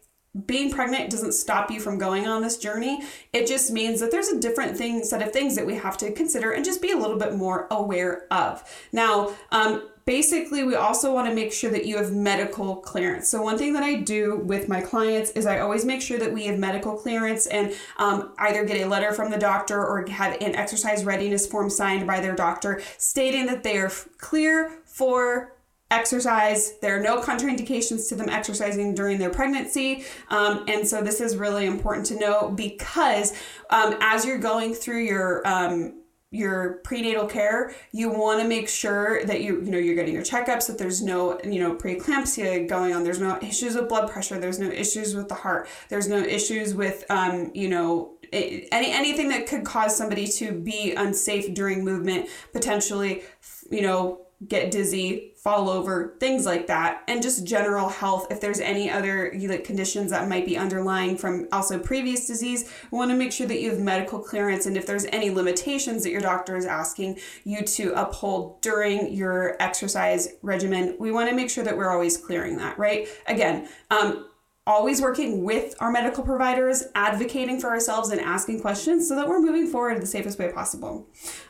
being 0.47 0.71
pregnant 0.71 1.11
doesn't 1.11 1.33
stop 1.33 1.71
you 1.71 1.81
from 1.81 1.99
going 1.99 2.26
on 2.26 2.43
this 2.43 2.59
journey. 2.59 3.02
It 3.33 3.47
just 3.47 3.71
means 3.71 4.00
that 4.00 4.11
there's 4.11 4.28
a 4.28 4.38
different 4.38 4.76
thing 4.76 5.02
set 5.02 5.23
of 5.23 5.33
things 5.33 5.57
that 5.57 5.67
we 5.67 5.75
have 5.75 5.97
to 5.99 6.12
consider 6.12 6.52
and 6.52 6.64
just 6.64 6.83
be 6.83 6.93
a 6.93 6.97
little 6.97 7.19
bit 7.19 7.35
more 7.35 7.67
aware 7.71 8.26
of. 8.31 8.62
Now, 8.93 9.35
um, 9.50 9.88
basically 10.08 10.62
we 10.62 10.74
also 10.74 11.12
want 11.12 11.28
to 11.28 11.34
make 11.34 11.52
sure 11.52 11.70
that 11.70 11.84
you 11.84 11.98
have 11.98 12.14
medical 12.14 12.76
clearance 12.76 13.28
so 13.28 13.42
one 13.42 13.58
thing 13.58 13.74
that 13.74 13.82
i 13.82 13.94
do 13.94 14.38
with 14.46 14.66
my 14.66 14.80
clients 14.80 15.30
is 15.32 15.44
i 15.44 15.58
always 15.58 15.84
make 15.84 16.00
sure 16.00 16.18
that 16.18 16.32
we 16.32 16.46
have 16.46 16.58
medical 16.58 16.96
clearance 16.96 17.46
and 17.48 17.74
um, 17.98 18.32
either 18.38 18.64
get 18.64 18.78
a 18.78 18.86
letter 18.86 19.12
from 19.12 19.30
the 19.30 19.36
doctor 19.36 19.78
or 19.78 20.06
have 20.06 20.32
an 20.40 20.54
exercise 20.54 21.04
readiness 21.04 21.46
form 21.46 21.68
signed 21.68 22.06
by 22.06 22.20
their 22.20 22.34
doctor 22.34 22.80
stating 22.96 23.44
that 23.44 23.62
they 23.62 23.76
are 23.76 23.92
clear 24.16 24.80
for 24.86 25.52
exercise. 25.90 26.78
There 26.80 26.98
are 26.98 27.02
no 27.02 27.22
contraindications 27.22 28.08
to 28.10 28.14
them 28.14 28.28
exercising 28.28 28.94
during 28.94 29.18
their 29.18 29.30
pregnancy. 29.30 30.04
Um, 30.28 30.66
and 30.68 30.86
so 30.86 31.00
this 31.00 31.18
is 31.18 31.38
really 31.38 31.64
important 31.64 32.04
to 32.06 32.18
know 32.18 32.50
because 32.50 33.32
um, 33.70 33.96
as 34.00 34.26
you're 34.26 34.36
going 34.36 34.74
through 34.74 35.04
your 35.04 35.46
um, 35.48 35.94
your 36.30 36.80
prenatal 36.85 37.26
care, 37.26 37.75
you 37.90 38.11
want 38.11 38.40
to 38.40 38.47
make 38.47 38.68
sure 38.68 39.25
that 39.25 39.40
you 39.40 39.62
you 39.62 39.70
know 39.70 39.78
you're 39.78 39.94
getting 39.94 40.14
your 40.14 40.23
checkups, 40.23 40.66
that 40.66 40.76
there's 40.76 41.02
no 41.02 41.40
you 41.42 41.58
know 41.58 41.75
preeclampsia 41.75 42.68
going 42.68 42.94
on, 42.94 43.02
there's 43.02 43.20
no 43.20 43.38
issues 43.40 43.75
with 43.75 43.88
blood 43.88 44.11
pressure, 44.11 44.38
there's 44.38 44.58
no 44.58 44.68
issues 44.68 45.14
with 45.14 45.28
the 45.28 45.35
heart, 45.35 45.68
there's 45.88 46.08
no 46.08 46.18
issues 46.18 46.75
with 46.75 47.04
um, 47.11 47.50
you 47.54 47.68
know 47.68 48.14
any 48.32 48.92
anything 48.92 49.28
that 49.30 49.47
could 49.47 49.64
cause 49.64 49.97
somebody 49.97 50.26
to 50.26 50.52
be 50.52 50.92
unsafe 50.94 51.54
during 51.54 51.85
movement, 51.85 52.28
potentially 52.52 53.23
you 53.70 53.82
know 53.82 54.27
get 54.47 54.71
dizzy, 54.71 55.33
fall 55.37 55.68
over, 55.68 56.16
things 56.21 56.47
like 56.47 56.68
that, 56.68 57.02
and 57.09 57.21
just 57.21 57.45
general 57.45 57.88
health. 57.88 58.28
If 58.30 58.40
there's 58.40 58.61
any 58.61 58.88
other 58.88 59.33
like 59.35 59.64
conditions 59.64 60.11
that 60.11 60.28
might 60.28 60.47
be 60.47 60.57
underlying 60.57 61.16
from 61.16 61.49
also 61.50 61.78
previous 61.78 62.26
disease, 62.26 62.73
we 62.92 62.99
want 62.99 63.11
to 63.11 63.16
make 63.16 63.33
sure 63.33 63.49
that 63.49 63.61
you 63.61 63.71
have 63.71 63.80
medical 63.80 64.21
clearance. 64.21 64.66
And 64.66 64.76
if 64.76 64.87
there's 64.87 65.07
any 65.07 65.30
limitations 65.30 66.04
that 66.04 66.11
your 66.11 66.21
doctor 66.21 66.57
is 66.57 66.66
asking 66.66 67.18
you 67.45 67.62
to 67.62 67.92
uphold 68.00 68.61
during 68.61 69.12
your 69.12 69.57
exercise 69.61 70.28
regimen, 70.42 70.95
we 71.00 71.11
want 71.11 71.28
to 71.28 71.35
make 71.35 71.50
sure 71.50 71.64
that 71.64 71.76
we're 71.76 71.90
always 71.90 72.16
clearing 72.16 72.59
that, 72.59 72.78
right? 72.78 73.09
Again, 73.26 73.68
um, 73.90 74.27
always 74.68 75.00
working 75.00 75.42
with 75.42 75.75
our 75.80 75.90
medical 75.90 76.22
providers, 76.22 76.84
advocating 76.94 77.58
for 77.58 77.70
ourselves, 77.70 78.10
and 78.10 78.20
asking 78.20 78.60
questions 78.60 79.08
so 79.08 79.16
that 79.16 79.26
we're 79.26 79.40
moving 79.40 79.66
forward 79.66 80.00
the 80.00 80.06
safest 80.06 80.38
way 80.38 80.52
possible. 80.52 81.08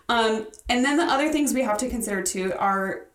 Um, 0.09 0.47
and 0.69 0.85
then 0.85 0.97
the 0.97 1.03
other 1.03 1.31
things 1.33 1.53
we 1.53 1.63
have 1.63 1.79
to 1.79 1.91
consider 1.91 2.23
too 2.23 2.53
are 2.59 3.09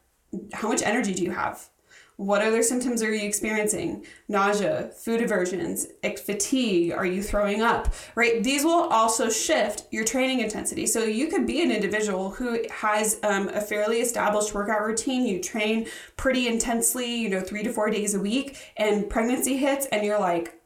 how 0.53 0.67
much 0.67 0.81
energy 0.83 1.13
do 1.13 1.24
you 1.24 1.31
have? 1.31 1.69
What 2.17 2.41
other 2.43 2.62
symptoms 2.62 3.01
are 3.01 3.13
you 3.13 3.27
experiencing? 3.27 4.05
Nausea, 4.27 4.91
food 4.96 5.22
aversions, 5.22 5.88
fatigue, 6.25 6.91
are 6.91 7.05
you 7.05 7.24
throwing 7.24 7.62
up? 7.62 7.93
Right? 8.15 8.43
These 8.43 8.63
will 8.63 8.88
also 8.89 9.29
shift 9.29 9.88
your 9.91 10.05
training 10.05 10.39
intensity. 10.39 10.86
So 10.86 11.03
you 11.03 11.27
could 11.27 11.48
be 11.48 11.63
an 11.63 11.72
individual 11.72 12.29
who 12.29 12.60
has 12.70 13.20
um, 13.24 13.50
a 13.50 13.62
fairly 13.62 13.98
established 13.98 14.53
workout 14.53 14.86
routine. 14.86 15.25
You 15.25 15.41
train 15.41 15.88
pretty 16.15 16.48
intensely, 16.48 17.15
you 17.15 17.29
know, 17.29 17.41
three 17.41 17.63
to 17.63 17.74
four 17.74 17.89
days 17.89 18.13
a 18.13 18.20
week, 18.20 18.58
and 18.77 19.10
pregnancy 19.10 19.58
hits, 19.58 19.88
and 19.88 20.05
you're 20.05 20.20
like, 20.20 20.60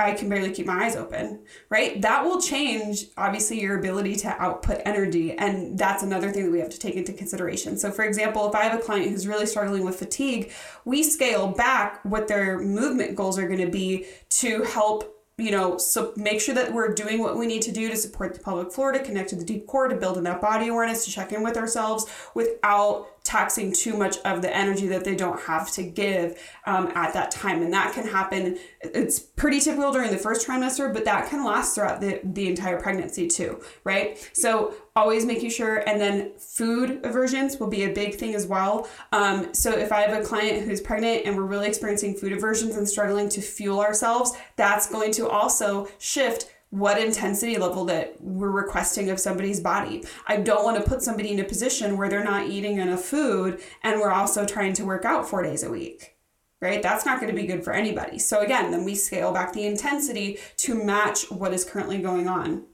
I 0.00 0.14
can 0.14 0.28
barely 0.28 0.50
keep 0.52 0.66
my 0.66 0.84
eyes 0.84 0.96
open, 0.96 1.40
right? 1.68 2.00
That 2.02 2.24
will 2.24 2.40
change, 2.40 3.06
obviously, 3.16 3.60
your 3.60 3.78
ability 3.78 4.16
to 4.16 4.28
output 4.42 4.82
energy. 4.84 5.32
And 5.32 5.78
that's 5.78 6.02
another 6.02 6.30
thing 6.30 6.44
that 6.44 6.52
we 6.52 6.60
have 6.60 6.70
to 6.70 6.78
take 6.78 6.94
into 6.94 7.12
consideration. 7.12 7.76
So, 7.76 7.90
for 7.90 8.04
example, 8.04 8.48
if 8.48 8.54
I 8.54 8.64
have 8.64 8.78
a 8.78 8.82
client 8.82 9.10
who's 9.10 9.26
really 9.26 9.46
struggling 9.46 9.84
with 9.84 9.98
fatigue, 9.98 10.52
we 10.84 11.02
scale 11.02 11.48
back 11.48 12.00
what 12.04 12.28
their 12.28 12.58
movement 12.58 13.16
goals 13.16 13.38
are 13.38 13.46
going 13.46 13.60
to 13.60 13.70
be 13.70 14.06
to 14.30 14.62
help 14.64 15.16
you 15.40 15.50
know, 15.50 15.78
so 15.78 16.12
make 16.16 16.40
sure 16.40 16.54
that 16.54 16.72
we're 16.72 16.92
doing 16.92 17.18
what 17.18 17.38
we 17.38 17.46
need 17.46 17.62
to 17.62 17.72
do 17.72 17.88
to 17.88 17.96
support 17.96 18.34
the 18.34 18.40
pelvic 18.40 18.70
floor, 18.70 18.92
to 18.92 19.02
connect 19.02 19.30
to 19.30 19.36
the 19.36 19.44
deep 19.44 19.66
core, 19.66 19.88
to 19.88 19.96
build 19.96 20.18
in 20.18 20.24
that 20.24 20.40
body 20.40 20.68
awareness, 20.68 21.06
to 21.06 21.10
check 21.10 21.32
in 21.32 21.42
with 21.42 21.56
ourselves 21.56 22.04
without 22.34 23.19
taxing 23.30 23.72
too 23.72 23.96
much 23.96 24.18
of 24.24 24.42
the 24.42 24.54
energy 24.54 24.88
that 24.88 25.04
they 25.04 25.14
don't 25.14 25.40
have 25.42 25.70
to 25.70 25.84
give 25.84 26.36
um, 26.66 26.90
at 26.96 27.14
that 27.14 27.30
time. 27.30 27.62
And 27.62 27.72
that 27.72 27.94
can 27.94 28.04
happen. 28.04 28.58
It's 28.80 29.20
pretty 29.20 29.60
typical 29.60 29.92
during 29.92 30.10
the 30.10 30.18
first 30.18 30.44
trimester, 30.44 30.92
but 30.92 31.04
that 31.04 31.30
can 31.30 31.44
last 31.44 31.76
throughout 31.76 32.00
the, 32.00 32.20
the 32.24 32.48
entire 32.48 32.80
pregnancy 32.80 33.28
too, 33.28 33.62
right? 33.84 34.18
So 34.32 34.74
always 34.96 35.24
making 35.24 35.50
sure, 35.50 35.76
and 35.88 36.00
then 36.00 36.32
food 36.38 37.00
aversions 37.04 37.60
will 37.60 37.68
be 37.68 37.84
a 37.84 37.92
big 37.92 38.16
thing 38.16 38.34
as 38.34 38.48
well. 38.48 38.88
Um, 39.12 39.54
so 39.54 39.70
if 39.70 39.92
I 39.92 40.00
have 40.00 40.20
a 40.20 40.24
client 40.24 40.66
who's 40.66 40.80
pregnant 40.80 41.24
and 41.24 41.36
we're 41.36 41.44
really 41.44 41.68
experiencing 41.68 42.16
food 42.16 42.32
aversions 42.32 42.76
and 42.76 42.88
struggling 42.88 43.28
to 43.28 43.40
fuel 43.40 43.80
ourselves, 43.80 44.32
that's 44.56 44.90
going 44.90 45.12
to 45.12 45.28
also 45.28 45.86
shift 45.98 46.50
what 46.70 47.02
intensity 47.02 47.58
level 47.58 47.84
that 47.84 48.14
we're 48.20 48.50
requesting 48.50 49.10
of 49.10 49.18
somebody's 49.18 49.60
body. 49.60 50.04
I 50.26 50.36
don't 50.36 50.64
want 50.64 50.76
to 50.76 50.88
put 50.88 51.02
somebody 51.02 51.30
in 51.30 51.40
a 51.40 51.44
position 51.44 51.96
where 51.96 52.08
they're 52.08 52.24
not 52.24 52.46
eating 52.46 52.78
enough 52.78 53.02
food 53.02 53.60
and 53.82 54.00
we're 54.00 54.12
also 54.12 54.46
trying 54.46 54.72
to 54.74 54.84
work 54.84 55.04
out 55.04 55.28
four 55.28 55.42
days 55.42 55.62
a 55.62 55.70
week. 55.70 56.16
Right? 56.60 56.82
That's 56.82 57.06
not 57.06 57.20
going 57.20 57.34
to 57.34 57.40
be 57.40 57.46
good 57.46 57.64
for 57.64 57.72
anybody. 57.72 58.18
So, 58.18 58.40
again, 58.40 58.70
then 58.70 58.84
we 58.84 58.94
scale 58.94 59.32
back 59.32 59.54
the 59.54 59.64
intensity 59.64 60.38
to 60.58 60.74
match 60.74 61.30
what 61.30 61.54
is 61.54 61.64
currently 61.64 61.98
going 61.98 62.28
on. 62.28 62.64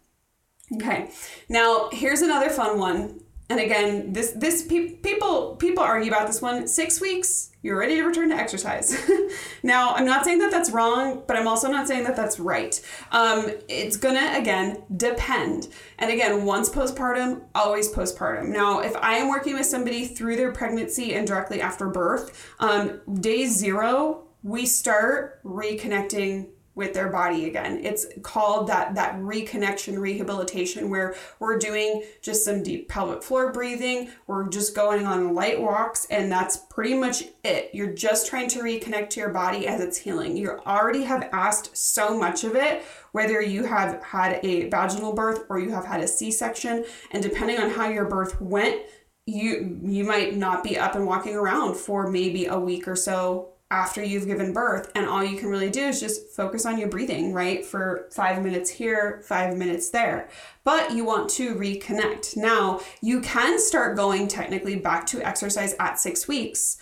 Okay, 0.74 1.10
now 1.48 1.88
here's 1.92 2.22
another 2.22 2.50
fun 2.50 2.80
one 2.80 3.20
and 3.48 3.60
again, 3.60 4.12
this 4.12 4.32
this 4.32 4.62
pe- 4.62 4.96
people 4.96 5.54
people 5.56 5.84
argue 5.84 6.10
about 6.10 6.26
this 6.26 6.42
one. 6.42 6.66
Six 6.66 7.00
weeks, 7.00 7.52
you're 7.62 7.78
ready 7.78 7.94
to 7.94 8.02
return 8.02 8.28
to 8.30 8.34
exercise. 8.34 8.96
now, 9.62 9.94
I'm 9.94 10.04
not 10.04 10.24
saying 10.24 10.40
that 10.40 10.50
that's 10.50 10.70
wrong, 10.70 11.22
but 11.28 11.36
I'm 11.36 11.46
also 11.46 11.70
not 11.70 11.86
saying 11.86 12.04
that 12.04 12.16
that's 12.16 12.40
right. 12.40 12.80
Um, 13.12 13.52
it's 13.68 13.96
gonna 13.96 14.34
again 14.36 14.82
depend. 14.96 15.68
And 15.98 16.10
again, 16.10 16.44
once 16.44 16.68
postpartum, 16.68 17.42
always 17.54 17.92
postpartum. 17.92 18.48
Now, 18.48 18.80
if 18.80 18.96
I 18.96 19.14
am 19.14 19.28
working 19.28 19.54
with 19.54 19.66
somebody 19.66 20.06
through 20.06 20.36
their 20.36 20.50
pregnancy 20.50 21.14
and 21.14 21.24
directly 21.24 21.60
after 21.60 21.88
birth, 21.88 22.52
um, 22.58 23.00
day 23.20 23.46
zero, 23.46 24.24
we 24.42 24.66
start 24.66 25.40
reconnecting 25.44 26.48
with 26.76 26.92
their 26.92 27.08
body 27.08 27.46
again. 27.46 27.80
It's 27.82 28.06
called 28.22 28.68
that 28.68 28.94
that 28.94 29.16
reconnection 29.16 29.98
rehabilitation 29.98 30.90
where 30.90 31.16
we're 31.40 31.58
doing 31.58 32.04
just 32.20 32.44
some 32.44 32.62
deep 32.62 32.88
pelvic 32.88 33.22
floor 33.22 33.50
breathing, 33.50 34.10
we're 34.26 34.48
just 34.48 34.76
going 34.76 35.06
on 35.06 35.34
light 35.34 35.60
walks 35.60 36.06
and 36.10 36.30
that's 36.30 36.58
pretty 36.58 36.94
much 36.94 37.24
it. 37.42 37.70
You're 37.72 37.94
just 37.94 38.28
trying 38.28 38.48
to 38.48 38.60
reconnect 38.60 39.10
to 39.10 39.20
your 39.20 39.30
body 39.30 39.66
as 39.66 39.80
it's 39.80 39.96
healing. 39.96 40.36
You 40.36 40.60
already 40.66 41.02
have 41.04 41.28
asked 41.32 41.74
so 41.76 42.16
much 42.16 42.44
of 42.44 42.54
it 42.54 42.84
whether 43.12 43.40
you 43.40 43.64
have 43.64 44.02
had 44.02 44.38
a 44.44 44.68
vaginal 44.68 45.14
birth 45.14 45.46
or 45.48 45.58
you 45.58 45.70
have 45.70 45.86
had 45.86 46.00
a 46.00 46.08
C-section 46.08 46.84
and 47.10 47.22
depending 47.22 47.58
on 47.58 47.70
how 47.70 47.88
your 47.88 48.04
birth 48.04 48.38
went, 48.38 48.82
you 49.24 49.80
you 49.82 50.04
might 50.04 50.36
not 50.36 50.62
be 50.62 50.78
up 50.78 50.94
and 50.94 51.06
walking 51.06 51.34
around 51.34 51.74
for 51.74 52.08
maybe 52.08 52.46
a 52.46 52.58
week 52.58 52.86
or 52.86 52.94
so 52.94 53.55
after 53.70 54.02
you've 54.02 54.26
given 54.26 54.52
birth 54.52 54.92
and 54.94 55.06
all 55.06 55.24
you 55.24 55.36
can 55.36 55.48
really 55.48 55.70
do 55.70 55.82
is 55.86 56.00
just 56.00 56.30
focus 56.30 56.64
on 56.64 56.78
your 56.78 56.88
breathing 56.88 57.32
right? 57.32 57.64
For 57.64 58.08
five 58.12 58.42
minutes 58.42 58.70
here 58.70 59.22
five 59.24 59.56
minutes 59.56 59.90
there. 59.90 60.28
But 60.62 60.92
you 60.92 61.04
want 61.04 61.28
to 61.30 61.54
reconnect. 61.54 62.36
Now 62.36 62.80
you 63.02 63.20
can 63.20 63.58
start 63.58 63.96
going 63.96 64.28
technically 64.28 64.76
back 64.76 65.06
to 65.06 65.22
exercise 65.22 65.74
at 65.80 65.98
six 65.98 66.28
weeks 66.28 66.78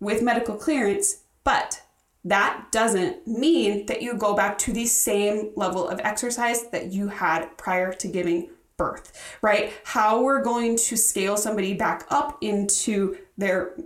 with 0.00 0.22
medical 0.22 0.56
clearance 0.56 1.22
but 1.44 1.82
that 2.24 2.66
doesn't 2.72 3.26
mean 3.26 3.86
that 3.86 4.02
you 4.02 4.14
go 4.14 4.34
back 4.34 4.58
to 4.58 4.72
the 4.72 4.84
same 4.84 5.50
level 5.56 5.88
of 5.88 6.00
exercise 6.00 6.68
that 6.68 6.92
you 6.92 7.08
had 7.08 7.56
prior 7.56 7.92
to 7.94 8.08
giving 8.08 8.50
birth 8.76 9.38
right? 9.40 9.72
How 9.84 10.22
we're 10.22 10.42
going 10.42 10.76
to 10.76 10.96
scale 10.96 11.38
somebody 11.38 11.72
back 11.72 12.06
up 12.10 12.38
into 12.42 13.16
their 13.38 13.76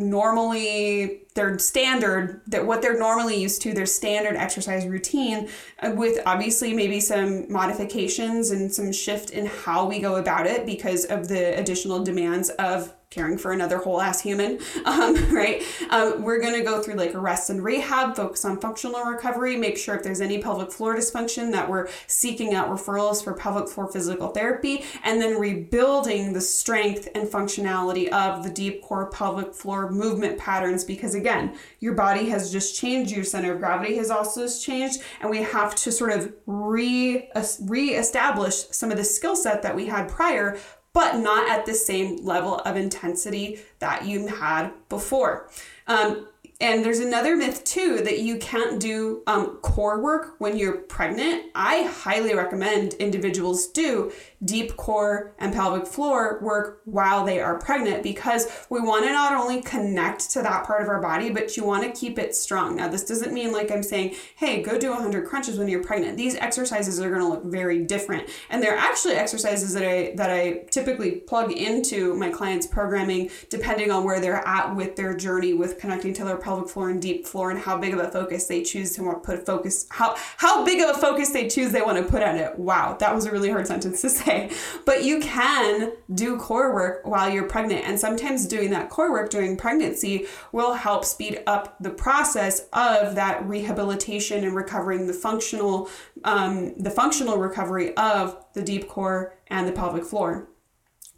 normally 0.00 1.20
their 1.34 1.58
standard 1.58 2.40
that 2.46 2.66
what 2.66 2.82
they're 2.82 2.98
normally 2.98 3.40
used 3.40 3.62
to 3.62 3.72
their 3.72 3.86
standard 3.86 4.34
exercise 4.34 4.86
routine 4.86 5.48
uh, 5.80 5.92
with 5.94 6.18
obviously 6.26 6.72
maybe 6.72 6.98
some 6.98 7.50
modifications 7.52 8.50
and 8.50 8.72
some 8.72 8.90
shift 8.90 9.30
in 9.30 9.46
how 9.46 9.86
we 9.86 10.00
go 10.00 10.16
about 10.16 10.46
it 10.46 10.66
because 10.66 11.04
of 11.04 11.28
the 11.28 11.56
additional 11.58 12.02
demands 12.02 12.48
of 12.50 12.94
caring 13.10 13.36
for 13.36 13.50
another 13.50 13.78
whole 13.78 14.00
ass 14.00 14.20
human, 14.20 14.58
um, 14.84 15.34
right? 15.34 15.62
Um, 15.90 16.22
we're 16.22 16.40
going 16.40 16.54
to 16.54 16.62
go 16.62 16.80
through 16.80 16.94
like 16.94 17.10
rest 17.14 17.50
and 17.50 17.62
rehab, 17.62 18.14
focus 18.14 18.44
on 18.44 18.60
functional 18.60 19.02
recovery, 19.02 19.56
make 19.56 19.76
sure 19.76 19.96
if 19.96 20.04
there's 20.04 20.20
any 20.20 20.40
pelvic 20.40 20.70
floor 20.70 20.94
dysfunction 20.94 21.50
that 21.50 21.68
we're 21.68 21.88
seeking 22.06 22.54
out 22.54 22.68
referrals 22.68 23.22
for 23.22 23.34
pelvic 23.34 23.68
floor 23.68 23.90
physical 23.90 24.28
therapy, 24.28 24.84
and 25.02 25.20
then 25.20 25.40
rebuilding 25.40 26.32
the 26.32 26.40
strength 26.40 27.08
and 27.16 27.26
functionality 27.26 28.08
of 28.10 28.44
the 28.44 28.50
deep 28.50 28.80
core 28.82 29.10
pelvic 29.10 29.54
floor 29.54 29.90
movement 29.90 30.38
patterns 30.38 30.84
because 30.84 31.14
again, 31.14 31.56
your 31.80 31.94
body 31.94 32.28
has 32.28 32.52
just 32.52 32.76
changed, 32.76 33.10
your 33.10 33.24
center 33.24 33.54
of 33.54 33.58
gravity 33.58 33.96
has 33.96 34.10
also 34.10 34.46
changed, 34.46 35.02
and 35.20 35.28
we 35.28 35.38
have 35.38 35.74
to 35.74 35.90
sort 35.90 36.12
of 36.12 36.32
re 36.46 37.28
re-establish 37.62 38.54
some 38.70 38.90
of 38.90 38.96
the 38.96 39.04
skill 39.04 39.34
set 39.34 39.62
that 39.62 39.74
we 39.74 39.86
had 39.86 40.08
prior 40.08 40.56
but 40.92 41.16
not 41.16 41.48
at 41.48 41.66
the 41.66 41.74
same 41.74 42.24
level 42.24 42.56
of 42.56 42.76
intensity 42.76 43.60
that 43.78 44.04
you 44.04 44.26
had 44.26 44.70
before. 44.88 45.48
Um, 45.86 46.26
and 46.60 46.84
there's 46.84 46.98
another 46.98 47.36
myth 47.36 47.64
too 47.64 48.02
that 48.04 48.18
you 48.18 48.36
can't 48.36 48.78
do 48.78 49.22
um, 49.26 49.56
core 49.62 50.00
work 50.02 50.34
when 50.38 50.58
you're 50.58 50.76
pregnant. 50.76 51.44
I 51.54 51.84
highly 51.84 52.34
recommend 52.34 52.94
individuals 52.94 53.66
do 53.68 54.12
deep 54.44 54.76
core 54.76 55.34
and 55.38 55.52
pelvic 55.52 55.86
floor 55.86 56.38
work 56.40 56.80
while 56.84 57.24
they 57.24 57.40
are 57.40 57.58
pregnant 57.58 58.02
because 58.02 58.46
we 58.70 58.80
want 58.80 59.04
to 59.04 59.12
not 59.12 59.32
only 59.34 59.60
connect 59.60 60.30
to 60.30 60.40
that 60.40 60.64
part 60.64 60.82
of 60.82 60.88
our 60.88 61.00
body, 61.00 61.28
but 61.28 61.56
you 61.56 61.64
want 61.64 61.82
to 61.82 62.00
keep 62.00 62.18
it 62.18 62.34
strong. 62.34 62.76
Now, 62.76 62.88
this 62.88 63.04
doesn't 63.04 63.34
mean 63.34 63.52
like 63.52 63.70
I'm 63.70 63.82
saying, 63.82 64.14
hey, 64.36 64.62
go 64.62 64.78
do 64.78 64.90
100 64.90 65.26
crunches 65.26 65.58
when 65.58 65.68
you're 65.68 65.84
pregnant. 65.84 66.16
These 66.16 66.36
exercises 66.36 66.98
are 67.00 67.10
going 67.10 67.20
to 67.20 67.28
look 67.28 67.44
very 67.44 67.84
different. 67.84 68.28
And 68.48 68.62
they're 68.62 68.76
actually 68.76 69.14
exercises 69.14 69.74
that 69.74 69.84
I 69.84 70.14
that 70.16 70.30
I 70.30 70.64
typically 70.70 71.12
plug 71.12 71.52
into 71.52 72.14
my 72.14 72.30
clients' 72.30 72.66
programming 72.66 73.30
depending 73.50 73.90
on 73.90 74.04
where 74.04 74.20
they're 74.20 74.46
at 74.46 74.74
with 74.74 74.96
their 74.96 75.14
journey 75.14 75.52
with 75.52 75.78
connecting 75.78 76.14
to 76.14 76.24
their 76.24 76.38
pelvic 76.38 76.68
floor 76.68 76.88
and 76.88 77.00
deep 77.00 77.26
floor 77.26 77.50
and 77.50 77.60
how 77.60 77.76
big 77.76 77.92
of 77.92 78.00
a 78.00 78.10
focus 78.10 78.46
they 78.46 78.62
choose 78.62 78.92
to 78.92 79.02
want 79.02 79.22
to 79.22 79.26
put 79.26 79.44
focus 79.44 79.86
how 79.90 80.16
how 80.38 80.64
big 80.64 80.80
of 80.80 80.96
a 80.96 80.98
focus 80.98 81.30
they 81.30 81.48
choose 81.48 81.72
they 81.72 81.82
want 81.82 81.98
to 81.98 82.10
put 82.10 82.22
on 82.22 82.36
it. 82.36 82.58
Wow, 82.58 82.96
that 83.00 83.14
was 83.14 83.26
a 83.26 83.30
really 83.30 83.50
hard 83.50 83.66
sentence 83.66 84.00
to 84.00 84.08
say 84.08 84.29
But 84.84 85.04
you 85.04 85.20
can 85.20 85.92
do 86.14 86.36
core 86.36 86.74
work 86.74 87.06
while 87.06 87.30
you're 87.30 87.48
pregnant. 87.48 87.84
And 87.86 87.98
sometimes 87.98 88.46
doing 88.46 88.70
that 88.70 88.90
core 88.90 89.10
work 89.10 89.30
during 89.30 89.56
pregnancy 89.56 90.26
will 90.52 90.74
help 90.74 91.04
speed 91.04 91.42
up 91.46 91.76
the 91.80 91.90
process 91.90 92.66
of 92.72 93.14
that 93.14 93.46
rehabilitation 93.46 94.44
and 94.44 94.54
recovering 94.54 95.06
the 95.06 95.12
functional, 95.12 95.88
um, 96.24 96.74
the 96.78 96.90
functional 96.90 97.38
recovery 97.38 97.96
of 97.96 98.44
the 98.54 98.62
deep 98.62 98.88
core 98.88 99.34
and 99.48 99.66
the 99.66 99.72
pelvic 99.72 100.04
floor 100.04 100.48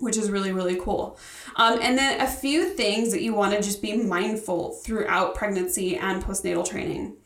which 0.02 0.16
is 0.16 0.33
really, 0.33 0.50
really 0.50 0.75
cool. 0.75 1.16
Um, 1.54 1.78
and 1.81 1.97
then 1.97 2.21
a 2.21 2.26
few 2.26 2.71
things 2.71 3.12
that 3.12 3.23
you 3.23 3.35
want 3.35 3.54
to 3.54 3.62
just 3.62 3.81
be 3.81 3.97
mindful 3.97 4.73
throughout 4.85 5.37
pregnancy 5.37 5.97
and 5.97 6.21
postnatal 6.21 6.69
training. 6.69 7.19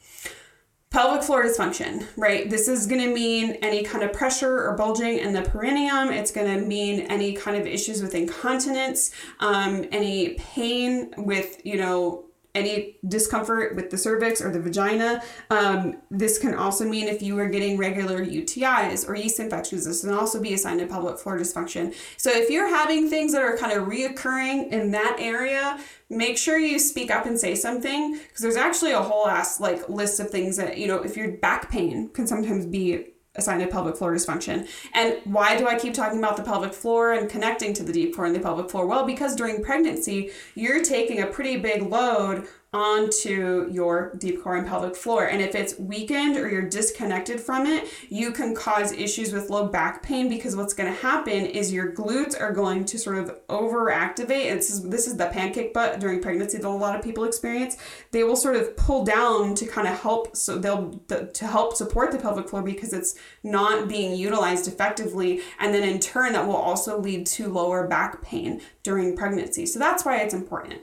Pelvic 0.90 1.24
floor 1.24 1.44
dysfunction, 1.44 2.06
right? 2.16 2.48
This 2.48 2.68
is 2.68 2.86
going 2.86 3.00
to 3.00 3.12
mean 3.12 3.52
any 3.54 3.82
kind 3.82 4.04
of 4.04 4.12
pressure 4.12 4.66
or 4.66 4.76
bulging 4.76 5.18
in 5.18 5.32
the 5.32 5.42
perineum. 5.42 6.10
It's 6.10 6.30
going 6.30 6.46
to 6.46 6.64
mean 6.64 7.00
any 7.00 7.32
kind 7.32 7.56
of 7.56 7.66
issues 7.66 8.00
with 8.00 8.14
incontinence, 8.14 9.10
um, 9.40 9.84
any 9.90 10.34
pain 10.34 11.12
with, 11.18 11.60
you 11.66 11.76
know, 11.76 12.25
any 12.56 12.96
discomfort 13.06 13.76
with 13.76 13.90
the 13.90 13.98
cervix 13.98 14.40
or 14.40 14.50
the 14.50 14.60
vagina. 14.60 15.22
Um, 15.50 15.98
this 16.10 16.38
can 16.38 16.54
also 16.54 16.88
mean 16.88 17.06
if 17.06 17.22
you 17.22 17.38
are 17.38 17.48
getting 17.48 17.76
regular 17.76 18.24
UTIs 18.24 19.08
or 19.08 19.14
yeast 19.14 19.38
infections, 19.38 19.84
this 19.84 20.00
can 20.02 20.14
also 20.14 20.40
be 20.40 20.54
a 20.54 20.58
sign 20.58 20.80
of 20.80 20.88
pelvic 20.88 21.18
floor 21.18 21.38
dysfunction. 21.38 21.94
So 22.16 22.30
if 22.30 22.50
you're 22.50 22.68
having 22.68 23.08
things 23.08 23.32
that 23.32 23.42
are 23.42 23.56
kind 23.56 23.72
of 23.72 23.86
reoccurring 23.86 24.72
in 24.72 24.90
that 24.92 25.16
area, 25.18 25.78
make 26.08 26.38
sure 26.38 26.58
you 26.58 26.78
speak 26.78 27.10
up 27.10 27.26
and 27.26 27.38
say 27.38 27.54
something 27.54 28.14
because 28.14 28.42
there's 28.42 28.56
actually 28.56 28.92
a 28.92 29.02
whole 29.02 29.28
ass 29.28 29.60
like 29.60 29.88
list 29.88 30.20
of 30.20 30.30
things 30.30 30.56
that, 30.56 30.78
you 30.78 30.86
know, 30.86 30.98
if 31.02 31.16
your 31.16 31.32
back 31.32 31.70
pain 31.70 32.08
can 32.08 32.26
sometimes 32.26 32.66
be 32.66 33.12
a 33.38 33.66
pelvic 33.66 33.96
floor 33.96 34.14
dysfunction. 34.14 34.68
And 34.94 35.18
why 35.24 35.56
do 35.56 35.66
I 35.66 35.78
keep 35.78 35.94
talking 35.94 36.18
about 36.18 36.36
the 36.36 36.42
pelvic 36.42 36.74
floor 36.74 37.12
and 37.12 37.28
connecting 37.28 37.72
to 37.74 37.82
the 37.82 37.92
deep 37.92 38.14
core 38.14 38.26
and 38.26 38.34
the 38.34 38.40
pelvic 38.40 38.70
floor? 38.70 38.86
Well, 38.86 39.06
because 39.06 39.36
during 39.36 39.62
pregnancy, 39.62 40.30
you're 40.54 40.82
taking 40.82 41.20
a 41.20 41.26
pretty 41.26 41.56
big 41.56 41.82
load 41.82 42.46
onto 42.76 43.70
your 43.70 44.12
deep 44.18 44.42
core 44.42 44.56
and 44.56 44.66
pelvic 44.66 44.94
floor. 44.94 45.24
And 45.24 45.40
if 45.40 45.54
it's 45.54 45.78
weakened 45.78 46.36
or 46.36 46.48
you're 46.48 46.68
disconnected 46.68 47.40
from 47.40 47.64
it, 47.64 47.88
you 48.10 48.32
can 48.32 48.54
cause 48.54 48.92
issues 48.92 49.32
with 49.32 49.48
low 49.48 49.66
back 49.66 50.02
pain 50.02 50.28
because 50.28 50.54
what's 50.54 50.74
going 50.74 50.92
to 50.92 51.00
happen 51.00 51.46
is 51.46 51.72
your 51.72 51.92
glutes 51.92 52.38
are 52.38 52.52
going 52.52 52.84
to 52.86 52.98
sort 52.98 53.16
of 53.16 53.46
overactivate. 53.46 54.52
It's, 54.52 54.80
this 54.80 55.06
is 55.06 55.16
the 55.16 55.26
pancake 55.28 55.72
butt 55.72 56.00
during 56.00 56.20
pregnancy 56.20 56.58
that 56.58 56.66
a 56.66 56.68
lot 56.68 56.96
of 56.96 57.02
people 57.02 57.24
experience. 57.24 57.78
They 58.10 58.24
will 58.24 58.36
sort 58.36 58.56
of 58.56 58.76
pull 58.76 59.04
down 59.04 59.54
to 59.54 59.66
kind 59.66 59.88
of 59.88 59.98
help, 59.98 60.36
so 60.36 60.58
they'll 60.58 61.00
to 61.08 61.46
help 61.46 61.76
support 61.76 62.12
the 62.12 62.18
pelvic 62.18 62.48
floor 62.48 62.62
because 62.62 62.92
it's 62.92 63.14
not 63.46 63.88
being 63.88 64.14
utilized 64.14 64.68
effectively. 64.68 65.40
And 65.58 65.72
then 65.72 65.88
in 65.88 66.00
turn, 66.00 66.32
that 66.32 66.46
will 66.46 66.56
also 66.56 67.00
lead 67.00 67.26
to 67.28 67.48
lower 67.48 67.86
back 67.86 68.20
pain 68.20 68.60
during 68.82 69.16
pregnancy. 69.16 69.64
So 69.64 69.78
that's 69.78 70.04
why 70.04 70.18
it's 70.18 70.34
important. 70.34 70.82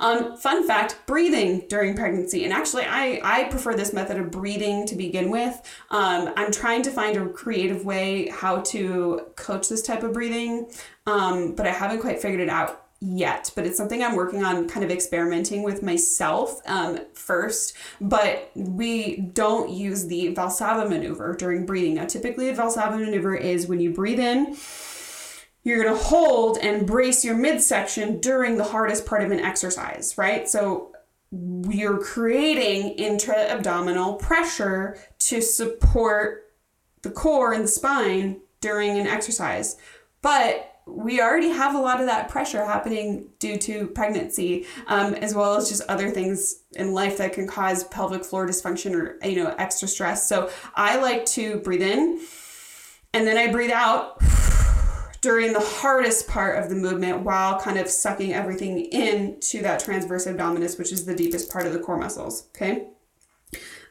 Um, 0.00 0.36
fun 0.36 0.66
fact 0.66 0.96
breathing 1.06 1.64
during 1.68 1.94
pregnancy. 1.94 2.44
And 2.44 2.52
actually, 2.52 2.84
I, 2.84 3.20
I 3.22 3.44
prefer 3.44 3.74
this 3.74 3.92
method 3.92 4.18
of 4.18 4.30
breathing 4.30 4.86
to 4.86 4.96
begin 4.96 5.30
with. 5.30 5.54
Um, 5.90 6.32
I'm 6.36 6.50
trying 6.50 6.82
to 6.82 6.90
find 6.90 7.16
a 7.16 7.28
creative 7.28 7.84
way 7.84 8.28
how 8.28 8.60
to 8.62 9.26
coach 9.36 9.68
this 9.68 9.82
type 9.82 10.02
of 10.02 10.12
breathing, 10.12 10.70
um, 11.06 11.54
but 11.54 11.66
I 11.66 11.72
haven't 11.72 12.00
quite 12.00 12.20
figured 12.20 12.40
it 12.40 12.48
out 12.48 12.87
yet, 13.00 13.50
but 13.54 13.66
it's 13.66 13.76
something 13.76 14.02
I'm 14.02 14.16
working 14.16 14.44
on 14.44 14.68
kind 14.68 14.84
of 14.84 14.90
experimenting 14.90 15.62
with 15.62 15.82
myself 15.82 16.60
um, 16.66 17.00
first. 17.14 17.74
But 18.00 18.50
we 18.54 19.16
don't 19.16 19.70
use 19.70 20.06
the 20.06 20.34
Valsalva 20.34 20.88
maneuver 20.88 21.34
during 21.34 21.66
breathing. 21.66 21.94
Now, 21.94 22.06
typically, 22.06 22.48
a 22.48 22.54
Valsalva 22.54 22.98
maneuver 22.98 23.34
is 23.34 23.66
when 23.66 23.80
you 23.80 23.92
breathe 23.92 24.20
in 24.20 24.56
you're 25.64 25.82
going 25.82 25.94
to 25.94 26.02
hold 26.02 26.56
and 26.58 26.86
brace 26.86 27.24
your 27.24 27.36
midsection 27.36 28.20
during 28.20 28.56
the 28.56 28.64
hardest 28.64 29.04
part 29.04 29.22
of 29.22 29.30
an 29.30 29.40
exercise, 29.40 30.16
right? 30.16 30.48
So 30.48 30.94
you're 31.30 31.98
creating 31.98 32.92
intra 32.92 33.36
abdominal 33.36 34.14
pressure 34.14 34.96
to 35.18 35.42
support 35.42 36.50
the 37.02 37.10
core 37.10 37.52
and 37.52 37.64
the 37.64 37.68
spine 37.68 38.40
during 38.60 38.98
an 38.98 39.06
exercise. 39.06 39.76
But 40.22 40.67
we 40.88 41.20
already 41.20 41.50
have 41.50 41.74
a 41.74 41.78
lot 41.78 42.00
of 42.00 42.06
that 42.06 42.28
pressure 42.28 42.64
happening 42.64 43.28
due 43.38 43.56
to 43.58 43.86
pregnancy, 43.88 44.66
um, 44.86 45.14
as 45.14 45.34
well 45.34 45.54
as 45.54 45.68
just 45.68 45.82
other 45.88 46.10
things 46.10 46.62
in 46.72 46.92
life 46.92 47.18
that 47.18 47.32
can 47.32 47.46
cause 47.46 47.84
pelvic 47.84 48.24
floor 48.24 48.46
dysfunction 48.46 48.94
or 48.94 49.18
you 49.26 49.42
know 49.42 49.54
extra 49.58 49.86
stress. 49.86 50.28
So 50.28 50.50
I 50.74 51.00
like 51.00 51.24
to 51.26 51.58
breathe 51.60 51.82
in, 51.82 52.20
and 53.12 53.26
then 53.26 53.36
I 53.36 53.52
breathe 53.52 53.70
out 53.70 54.20
during 55.20 55.52
the 55.52 55.60
hardest 55.60 56.28
part 56.28 56.62
of 56.62 56.68
the 56.70 56.76
movement 56.76 57.22
while 57.22 57.60
kind 57.60 57.78
of 57.78 57.88
sucking 57.88 58.32
everything 58.32 58.86
into 58.86 59.62
that 59.62 59.80
transverse 59.80 60.26
abdominis, 60.26 60.78
which 60.78 60.92
is 60.92 61.04
the 61.04 61.14
deepest 61.14 61.50
part 61.50 61.66
of 61.66 61.72
the 61.72 61.80
core 61.80 61.98
muscles. 61.98 62.48
Okay. 62.56 62.88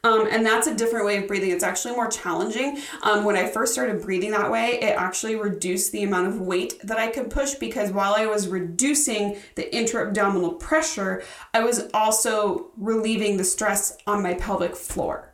Um, 0.04 0.28
and 0.30 0.46
that's 0.46 0.68
a 0.68 0.76
different 0.76 1.06
way 1.06 1.18
of 1.18 1.28
breathing. 1.28 1.52
It's 1.52 1.64
actually 1.64 1.96
more 1.96 2.08
challenging. 2.08 2.80
Um, 3.04 3.24
when 3.24 3.36
I 3.36 3.48
first 3.48 3.74
started 3.74 4.02
breathing 4.02 4.32
that 4.32 4.52
way, 4.52 4.80
it 4.82 4.96
actually 4.98 5.36
reduced 5.36 5.92
the 5.92 6.04
amount 6.04 6.28
of 6.28 6.42
weight 6.42 6.80
that 6.84 6.98
I 6.98 7.08
could 7.08 7.30
push 7.30 7.56
because 7.56 7.92
while 7.92 8.14
I 8.14 8.26
was 8.26 8.48
reducing 8.48 9.38
the 9.56 9.76
intra 9.76 10.08
abdominal 10.08 10.54
pressure, 10.54 11.24
I 11.54 11.64
was 11.64 11.90
also 11.94 12.72
relieving 12.78 13.38
the 13.38 13.44
stress 13.44 13.98
on 14.06 14.24
my 14.24 14.34
pelvic 14.36 14.76
floor 14.76 15.27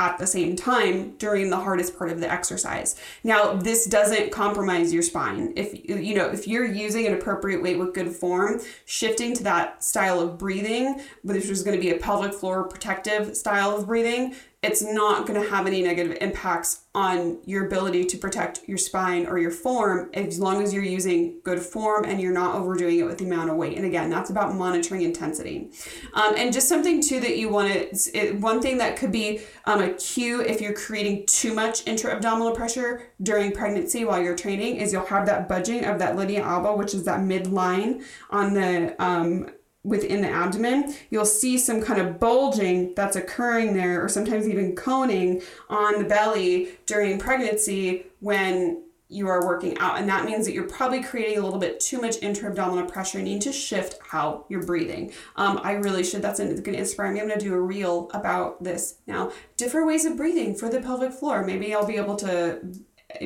at 0.00 0.16
the 0.18 0.26
same 0.26 0.54
time 0.54 1.10
during 1.16 1.50
the 1.50 1.56
hardest 1.56 1.98
part 1.98 2.10
of 2.10 2.20
the 2.20 2.30
exercise. 2.30 2.94
Now, 3.24 3.54
this 3.54 3.86
doesn't 3.86 4.30
compromise 4.30 4.92
your 4.92 5.02
spine. 5.02 5.52
If 5.56 5.88
you 5.88 6.14
know, 6.14 6.26
if 6.26 6.46
you're 6.46 6.64
using 6.64 7.06
an 7.06 7.14
appropriate 7.14 7.62
weight 7.62 7.78
with 7.78 7.94
good 7.94 8.10
form, 8.10 8.60
shifting 8.84 9.34
to 9.34 9.42
that 9.44 9.82
style 9.82 10.20
of 10.20 10.38
breathing, 10.38 11.00
which 11.22 11.46
is 11.46 11.64
going 11.64 11.76
to 11.76 11.80
be 11.80 11.90
a 11.90 11.98
pelvic 11.98 12.32
floor 12.32 12.64
protective 12.64 13.36
style 13.36 13.76
of 13.76 13.86
breathing, 13.86 14.36
it's 14.68 14.82
not 14.82 15.26
going 15.26 15.40
to 15.42 15.48
have 15.48 15.66
any 15.66 15.82
negative 15.82 16.18
impacts 16.20 16.82
on 16.94 17.38
your 17.46 17.66
ability 17.66 18.04
to 18.04 18.18
protect 18.18 18.60
your 18.68 18.76
spine 18.76 19.26
or 19.26 19.38
your 19.38 19.50
form 19.50 20.10
as 20.12 20.38
long 20.38 20.62
as 20.62 20.74
you're 20.74 20.82
using 20.82 21.40
good 21.42 21.60
form 21.60 22.04
and 22.04 22.20
you're 22.20 22.32
not 22.32 22.54
overdoing 22.54 22.98
it 22.98 23.04
with 23.04 23.16
the 23.16 23.24
amount 23.24 23.48
of 23.48 23.56
weight. 23.56 23.76
And 23.76 23.86
again, 23.86 24.10
that's 24.10 24.28
about 24.28 24.54
monitoring 24.54 25.02
intensity. 25.02 25.70
Um, 26.12 26.34
and 26.36 26.52
just 26.52 26.68
something 26.68 27.00
too 27.00 27.18
that 27.20 27.38
you 27.38 27.48
want 27.48 27.68
to, 27.94 28.32
one 28.32 28.60
thing 28.60 28.76
that 28.78 28.96
could 28.96 29.12
be 29.12 29.40
um, 29.64 29.80
a 29.80 29.94
cue 29.94 30.42
if 30.42 30.60
you're 30.60 30.74
creating 30.74 31.24
too 31.26 31.54
much 31.54 31.86
intra 31.86 32.14
abdominal 32.14 32.54
pressure 32.54 33.10
during 33.22 33.52
pregnancy 33.52 34.04
while 34.04 34.20
you're 34.22 34.36
training 34.36 34.76
is 34.76 34.92
you'll 34.92 35.06
have 35.06 35.24
that 35.26 35.48
budging 35.48 35.84
of 35.84 35.98
that 35.98 36.16
linea 36.16 36.42
alba, 36.42 36.74
which 36.74 36.94
is 36.94 37.04
that 37.04 37.20
midline 37.20 38.04
on 38.30 38.52
the 38.52 38.94
um, 39.02 39.48
within 39.84 40.20
the 40.20 40.28
abdomen, 40.28 40.94
you'll 41.10 41.24
see 41.24 41.56
some 41.56 41.80
kind 41.80 42.00
of 42.00 42.18
bulging 42.18 42.94
that's 42.94 43.16
occurring 43.16 43.74
there, 43.74 44.04
or 44.04 44.08
sometimes 44.08 44.48
even 44.48 44.74
coning 44.74 45.42
on 45.68 45.98
the 45.98 46.08
belly 46.08 46.70
during 46.86 47.18
pregnancy 47.18 48.06
when 48.20 48.82
you 49.10 49.26
are 49.26 49.46
working 49.46 49.78
out. 49.78 49.98
And 49.98 50.08
that 50.10 50.26
means 50.26 50.44
that 50.44 50.52
you're 50.52 50.68
probably 50.68 51.02
creating 51.02 51.38
a 51.38 51.42
little 51.42 51.58
bit 51.58 51.80
too 51.80 51.98
much 51.98 52.16
intra 52.20 52.50
abdominal 52.50 52.84
pressure. 52.84 53.18
You 53.18 53.24
need 53.24 53.40
to 53.42 53.52
shift 53.52 53.98
how 54.02 54.44
you're 54.50 54.62
breathing. 54.62 55.12
Um, 55.36 55.60
I 55.62 55.72
really 55.72 56.04
should. 56.04 56.20
That's 56.20 56.38
going 56.38 56.62
to 56.62 56.74
inspire 56.74 57.10
me. 57.10 57.20
I'm 57.20 57.26
going 57.26 57.38
to 57.38 57.44
do 57.44 57.54
a 57.54 57.60
reel 57.60 58.10
about 58.12 58.62
this 58.62 58.96
now. 59.06 59.32
Different 59.56 59.86
ways 59.86 60.04
of 60.04 60.18
breathing 60.18 60.54
for 60.54 60.68
the 60.68 60.80
pelvic 60.80 61.12
floor. 61.12 61.42
Maybe 61.42 61.74
I'll 61.74 61.86
be 61.86 61.96
able 61.96 62.16
to 62.16 62.60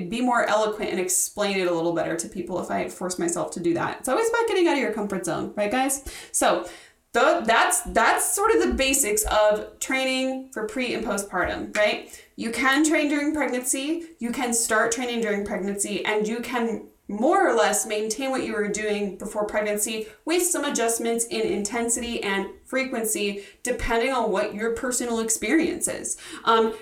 be 0.09 0.21
more 0.21 0.47
eloquent 0.47 0.91
and 0.91 1.01
explain 1.01 1.59
it 1.59 1.67
a 1.67 1.73
little 1.73 1.93
better 1.93 2.17
to 2.17 2.29
people 2.29 2.61
if 2.61 2.71
I 2.71 2.89
force 2.89 3.19
myself 3.19 3.51
to 3.53 3.61
do 3.61 3.75
that. 3.75 3.99
It's 4.01 4.09
always 4.09 4.29
about 4.29 4.47
getting 4.47 4.69
out 4.69 4.75
of 4.75 4.81
your 4.81 4.93
comfort 4.93 5.25
zone, 5.27 5.53
right, 5.57 5.71
guys? 5.71 6.05
So, 6.31 6.69
the, 7.13 7.43
that's 7.45 7.83
that's 7.83 8.35
sort 8.35 8.55
of 8.55 8.63
the 8.63 8.73
basics 8.73 9.23
of 9.25 9.79
training 9.81 10.49
for 10.51 10.67
pre 10.67 10.95
and 10.95 11.05
postpartum, 11.05 11.77
right? 11.77 12.11
You 12.37 12.51
can 12.51 12.89
train 12.89 13.09
during 13.11 13.35
pregnancy, 13.35 14.05
you 14.19 14.31
can 14.31 14.55
start 14.55 14.93
training 14.93 15.21
during 15.21 15.45
pregnancy, 15.45 16.03
and 16.07 16.27
you 16.27 16.41
can 16.41 16.87
more 17.09 17.47
or 17.47 17.55
less 17.55 17.87
maintain 17.87 18.31
what 18.31 18.45
you 18.45 18.55
were 18.55 18.69
doing 18.69 19.19
before 19.19 19.47
pregnancy 19.47 20.07
with 20.25 20.43
some 20.43 20.65
adjustments 20.65 21.27
in 21.27 21.43
intensity 21.43 22.23
and 22.23 22.47
frequency 22.65 23.45
depending 23.63 24.13
on 24.13 24.31
what 24.31 24.55
your 24.55 24.75
personal 24.75 25.19
experience 25.19 25.89
is. 25.89 26.17
Um, 26.45 26.75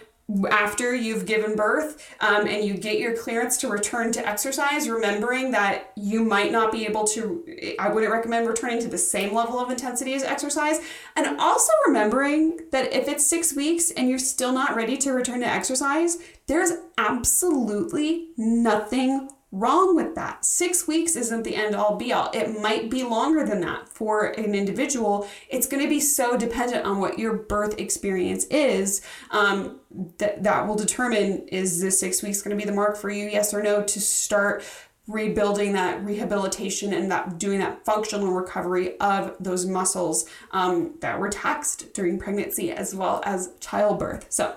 after 0.51 0.95
you've 0.95 1.27
given 1.27 1.57
birth 1.57 2.15
um, 2.21 2.47
and 2.47 2.65
you 2.65 2.75
get 2.75 2.99
your 2.99 3.17
clearance 3.17 3.57
to 3.59 3.69
return 3.69 4.13
to 4.13 4.27
exercise, 4.27 4.89
remembering 4.89 5.51
that 5.53 5.93
you 5.97 6.25
might 6.25 6.53
not 6.53 6.73
be 6.73 6.87
able 6.87 7.05
to, 7.09 7.75
I 7.79 7.89
wouldn't 7.89 8.13
recommend 8.13 8.47
returning 8.47 8.81
to 8.81 8.89
the 8.89 8.99
same 8.99 9.35
level 9.35 9.59
of 9.59 9.71
intensity 9.71 10.15
as 10.15 10.23
exercise. 10.23 10.81
And 11.17 11.39
also 11.39 11.73
remembering 11.87 12.61
that 12.73 12.93
if 12.93 13.09
it's 13.09 13.27
six 13.27 13.55
weeks 13.55 13.91
and 13.91 14.09
you're 14.09 14.19
still 14.19 14.53
not 14.53 14.77
ready 14.77 14.97
to 14.99 15.13
return 15.13 15.41
to 15.41 15.47
exercise, 15.47 16.19
there's 16.47 16.73
absolutely 16.99 18.29
nothing 18.37 19.29
wrong 19.53 19.97
with 19.97 20.15
that. 20.15 20.45
Six 20.45 20.87
weeks 20.87 21.17
isn't 21.17 21.43
the 21.43 21.57
end 21.57 21.75
all 21.75 21.97
be 21.97 22.13
all. 22.13 22.31
It 22.33 22.61
might 22.61 22.89
be 22.89 23.03
longer 23.03 23.45
than 23.45 23.61
that 23.63 23.89
for 23.89 24.27
an 24.27 24.55
individual. 24.55 25.29
It's 25.49 25.67
going 25.67 25.83
to 25.83 25.89
be 25.89 26.01
so 26.01 26.37
dependent 26.37 26.87
on 26.87 27.01
what 27.01 27.19
your 27.19 27.35
birth 27.35 27.79
experience 27.79 28.45
is 28.45 29.03
um, 29.31 29.81
that 30.19 30.43
that 30.45 30.69
will 30.69 30.77
determine 30.77 31.49
is 31.49 31.81
this 31.81 31.99
six 31.99 32.23
weeks 32.23 32.43
going 32.43 32.57
to 32.57 32.63
be 32.63 32.69
the 32.69 32.75
mark 32.75 32.97
for 32.97 33.11
you, 33.11 33.29
yes 33.29 33.53
or 33.53 33.63
no, 33.63 33.83
to 33.83 34.01
start 34.01 34.63
rebuilding 35.09 35.73
that 35.73 36.05
rehabilitation 36.05 36.93
and 36.93 37.11
that 37.11 37.39
doing 37.39 37.59
that 37.59 37.85
functional 37.85 38.33
recovery 38.33 38.99
of 39.01 39.35
those 39.41 39.67
muscles 39.67 40.29
um, 40.53 40.95
that 41.01 41.19
were 41.19 41.29
taxed 41.29 41.93
during 41.95 42.19
pregnancy 42.19 42.71
as 42.71 42.95
well 42.95 43.21
as 43.25 43.51
childbirth. 43.59 44.27
So 44.29 44.55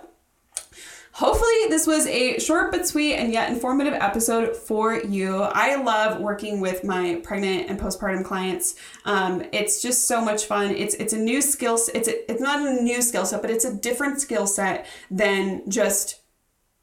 Hopefully, 1.13 1.69
this 1.69 1.85
was 1.85 2.07
a 2.07 2.39
short 2.39 2.71
but 2.71 2.87
sweet 2.87 3.13
and 3.13 3.31
yet 3.31 3.51
informative 3.51 3.93
episode 3.93 4.55
for 4.55 4.95
you. 4.95 5.43
I 5.43 5.75
love 5.75 6.19
working 6.19 6.59
with 6.59 6.83
my 6.83 7.21
pregnant 7.23 7.69
and 7.69 7.79
postpartum 7.79 8.25
clients. 8.25 8.75
Um, 9.05 9.43
it's 9.51 9.79
just 9.79 10.07
so 10.07 10.25
much 10.25 10.45
fun. 10.45 10.71
It's 10.71 10.95
it's 10.95 11.13
a 11.13 11.19
new 11.19 11.41
skill. 11.41 11.77
It's 11.93 12.07
a, 12.07 12.31
it's 12.31 12.41
not 12.41 12.67
a 12.67 12.81
new 12.81 13.03
skill 13.03 13.25
set, 13.25 13.43
but 13.43 13.51
it's 13.51 13.63
a 13.63 13.75
different 13.75 14.21
skill 14.21 14.47
set 14.47 14.87
than 15.11 15.69
just 15.69 16.21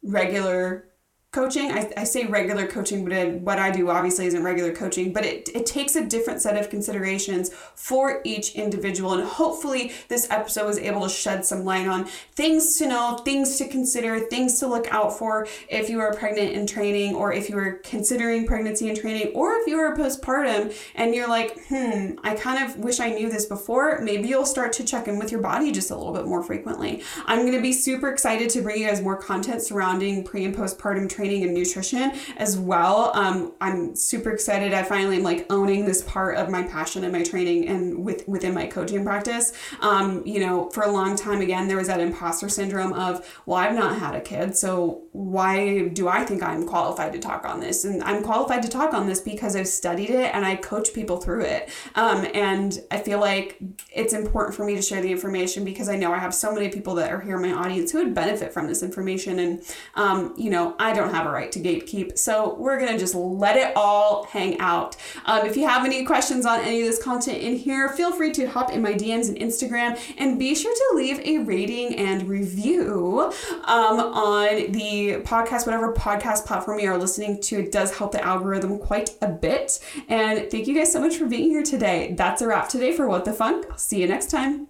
regular 0.05 0.90
coaching 1.33 1.71
I, 1.71 1.93
I 1.97 2.05
say 2.05 2.27
regular 2.27 2.67
coaching 2.67 3.09
but 3.09 3.35
what 3.43 3.59
i 3.61 3.71
do 3.71 3.89
obviously 3.89 4.27
isn't 4.27 4.43
regular 4.43 4.73
coaching 4.73 5.13
but 5.13 5.25
it, 5.25 5.49
it 5.55 5.65
takes 5.65 5.95
a 5.95 6.05
different 6.05 6.43
set 6.43 6.57
of 6.57 6.71
considerations 6.71 7.51
for 7.77 8.21
each 8.25 8.57
individual 8.57 9.13
and 9.15 9.23
hopefully 9.23 9.93
this 10.09 10.29
episode 10.31 10.67
was 10.67 10.79
able 10.79 11.03
to 11.03 11.09
shed 11.09 11.47
some 11.47 11.65
light 11.65 11.87
on 11.87 12.05
things 12.33 12.77
to 12.79 12.89
know 12.89 13.17
things 13.25 13.59
to 13.59 13.69
consider 13.69 14.19
things 14.19 14.59
to 14.59 14.67
look 14.67 14.93
out 14.93 15.17
for 15.17 15.47
if 15.69 15.89
you 15.89 16.01
are 16.01 16.13
pregnant 16.15 16.53
in 16.53 16.67
training 16.67 17.15
or 17.15 17.33
if 17.33 17.49
you 17.49 17.57
are 17.57 17.75
considering 17.85 18.45
pregnancy 18.45 18.89
and 18.89 18.99
training 18.99 19.31
or 19.35 19.53
if 19.55 19.69
you 19.69 19.79
are 19.79 19.97
postpartum 19.97 20.75
and 20.97 21.15
you're 21.15 21.29
like 21.29 21.57
hmm 21.69 22.13
i 22.25 22.35
kind 22.35 22.65
of 22.65 22.77
wish 22.79 22.99
i 22.99 23.09
knew 23.09 23.31
this 23.31 23.47
before. 23.47 24.01
Maybe 24.01 24.29
you'll 24.29 24.47
start 24.47 24.73
to 24.75 24.85
check 24.85 25.07
in 25.09 25.19
with 25.19 25.31
your 25.31 25.41
body 25.41 25.71
just 25.73 25.91
a 25.91 25.97
little 25.97 26.13
bit 26.13 26.27
more 26.27 26.43
frequently. 26.43 27.03
I'm 27.27 27.41
going 27.41 27.53
to 27.53 27.61
be 27.61 27.73
super 27.73 28.11
excited 28.11 28.49
to 28.51 28.63
bring 28.63 28.81
you 28.81 28.87
guys 28.87 29.03
more 29.03 29.17
content 29.17 29.63
surrounding 29.63 30.25
pre 30.25 30.45
and 30.45 30.55
postpartum 30.55 31.09
training 31.09 31.20
training 31.21 31.45
and 31.45 31.53
nutrition 31.53 32.13
as 32.39 32.59
well. 32.59 33.13
Um, 33.15 33.53
I'm 33.61 33.95
super 33.95 34.31
excited. 34.31 34.73
I 34.73 34.83
finally 34.83 35.19
am 35.19 35.23
like 35.23 35.47
owning 35.51 35.85
this 35.85 36.03
part 36.03 36.39
of 36.39 36.49
my 36.49 36.63
passion 36.63 37.05
and 37.05 37.13
my 37.13 37.23
training 37.23 37.69
and 37.69 38.03
with 38.03 38.27
within 38.27 38.55
my 38.55 38.67
coaching 38.67 39.05
practice. 39.05 39.53
Um, 39.81 40.23
you 40.25 40.41
know, 40.41 40.71
for 40.71 40.83
a 40.83 40.91
long 40.91 41.17
time, 41.17 41.43
again, 41.43 41.69
there 41.69 41.77
was 41.77 41.89
that 41.89 42.01
imposter 42.01 42.49
syndrome 42.49 42.95
of, 42.95 43.43
well, 43.45 43.59
I've 43.59 43.75
not 43.75 43.99
had 43.99 44.15
a 44.15 44.21
kid, 44.21 44.57
so 44.57 45.03
why 45.13 45.89
do 45.89 46.09
I 46.09 46.25
think 46.25 46.43
I'm 46.43 46.67
qualified 46.67 47.13
to 47.13 47.19
talk 47.19 47.45
on 47.45 47.61
this? 47.61 47.85
And 47.85 48.03
I'm 48.03 48.23
qualified 48.23 48.63
to 48.63 48.69
talk 48.69 48.95
on 48.95 49.07
this 49.07 49.21
because 49.21 49.57
I've 49.57 49.69
studied 49.69 50.11
it 50.11 50.35
and 50.35 50.45
I 50.45 50.57
coach 50.57 50.95
people 50.95 51.19
through 51.19 51.43
it. 51.43 51.69
Um, 51.97 52.27
and 52.33 52.81
I 52.91 52.99
feel 52.99 53.19
like 53.21 53.59
it's 53.93 54.15
important 54.15 54.55
for 54.57 54.65
me 54.65 54.75
to 54.77 54.83
share 54.83 55.03
the 55.03 55.11
information 55.11 55.65
because 55.65 55.89
I 55.89 55.97
know 55.97 56.13
I 56.13 56.19
have 56.19 56.35
so 56.35 56.55
many 56.55 56.69
people 56.69 56.95
that 56.95 57.11
are 57.11 57.21
here 57.21 57.37
in 57.37 57.43
my 57.43 57.53
audience 57.53 57.91
who 57.91 57.99
would 57.99 58.15
benefit 58.15 58.53
from 58.53 58.69
this 58.69 58.83
information. 58.83 59.41
And, 59.41 59.63
um, 59.97 60.35
you 60.39 60.49
know, 60.49 60.77
I 60.79 60.93
don't 61.11 61.17
have 61.17 61.27
a 61.27 61.35
right 61.35 61.51
to 61.53 61.61
gatekeep. 61.61 62.19
So 62.19 62.55
we're 62.55 62.79
going 62.79 62.93
to 62.93 62.99
just 62.99 63.15
let 63.15 63.57
it 63.57 63.73
all 63.77 64.25
hang 64.25 64.59
out. 64.61 64.97
Um, 65.25 65.47
if 65.47 65.57
you 65.57 65.67
have 65.67 65.85
any 65.85 66.05
questions 66.05 66.47
on 66.47 66.61
any 66.61 66.81
of 66.81 66.87
this 66.87 67.03
content 67.03 67.39
in 67.39 67.57
here, 67.57 67.89
feel 67.91 68.13
free 68.13 68.33
to 68.33 68.47
hop 68.47 68.71
in 68.71 68.83
my 68.83 68.93
DMs 68.93 69.29
and 69.29 69.39
Instagram 69.39 69.99
and 70.19 70.39
be 70.39 70.55
sure 70.55 70.75
to 70.75 70.97
leave 70.97 71.21
a 71.21 71.39
rating 71.45 71.97
and 71.97 72.29
review 72.29 73.33
um, 73.65 74.01
on 74.01 74.73
the 74.73 75.23
podcast, 75.25 75.67
whatever 75.67 75.93
podcast 75.93 76.47
platform 76.47 76.79
you 76.79 76.91
are 76.91 76.99
listening 76.99 77.41
to. 77.43 77.61
It 77.61 77.73
does 77.73 77.97
help 77.97 78.13
the 78.13 78.25
algorithm 78.25 78.79
quite 78.79 79.11
a 79.21 79.29
bit. 79.29 79.81
And 80.09 80.51
thank 80.51 80.67
you 80.67 80.75
guys 80.75 80.93
so 80.93 81.01
much 81.01 81.17
for 81.17 81.27
being 81.27 81.51
here 81.51 81.63
today. 81.63 82.15
That's 82.17 82.43
a 82.43 82.47
wrap 82.47 82.69
today 82.69 82.93
for 82.93 83.09
What 83.09 83.25
the 83.25 83.33
Funk. 83.33 83.67
I'll 83.71 83.79
see 83.79 84.01
you 84.01 84.09
next 84.09 84.31
time. 84.31 84.70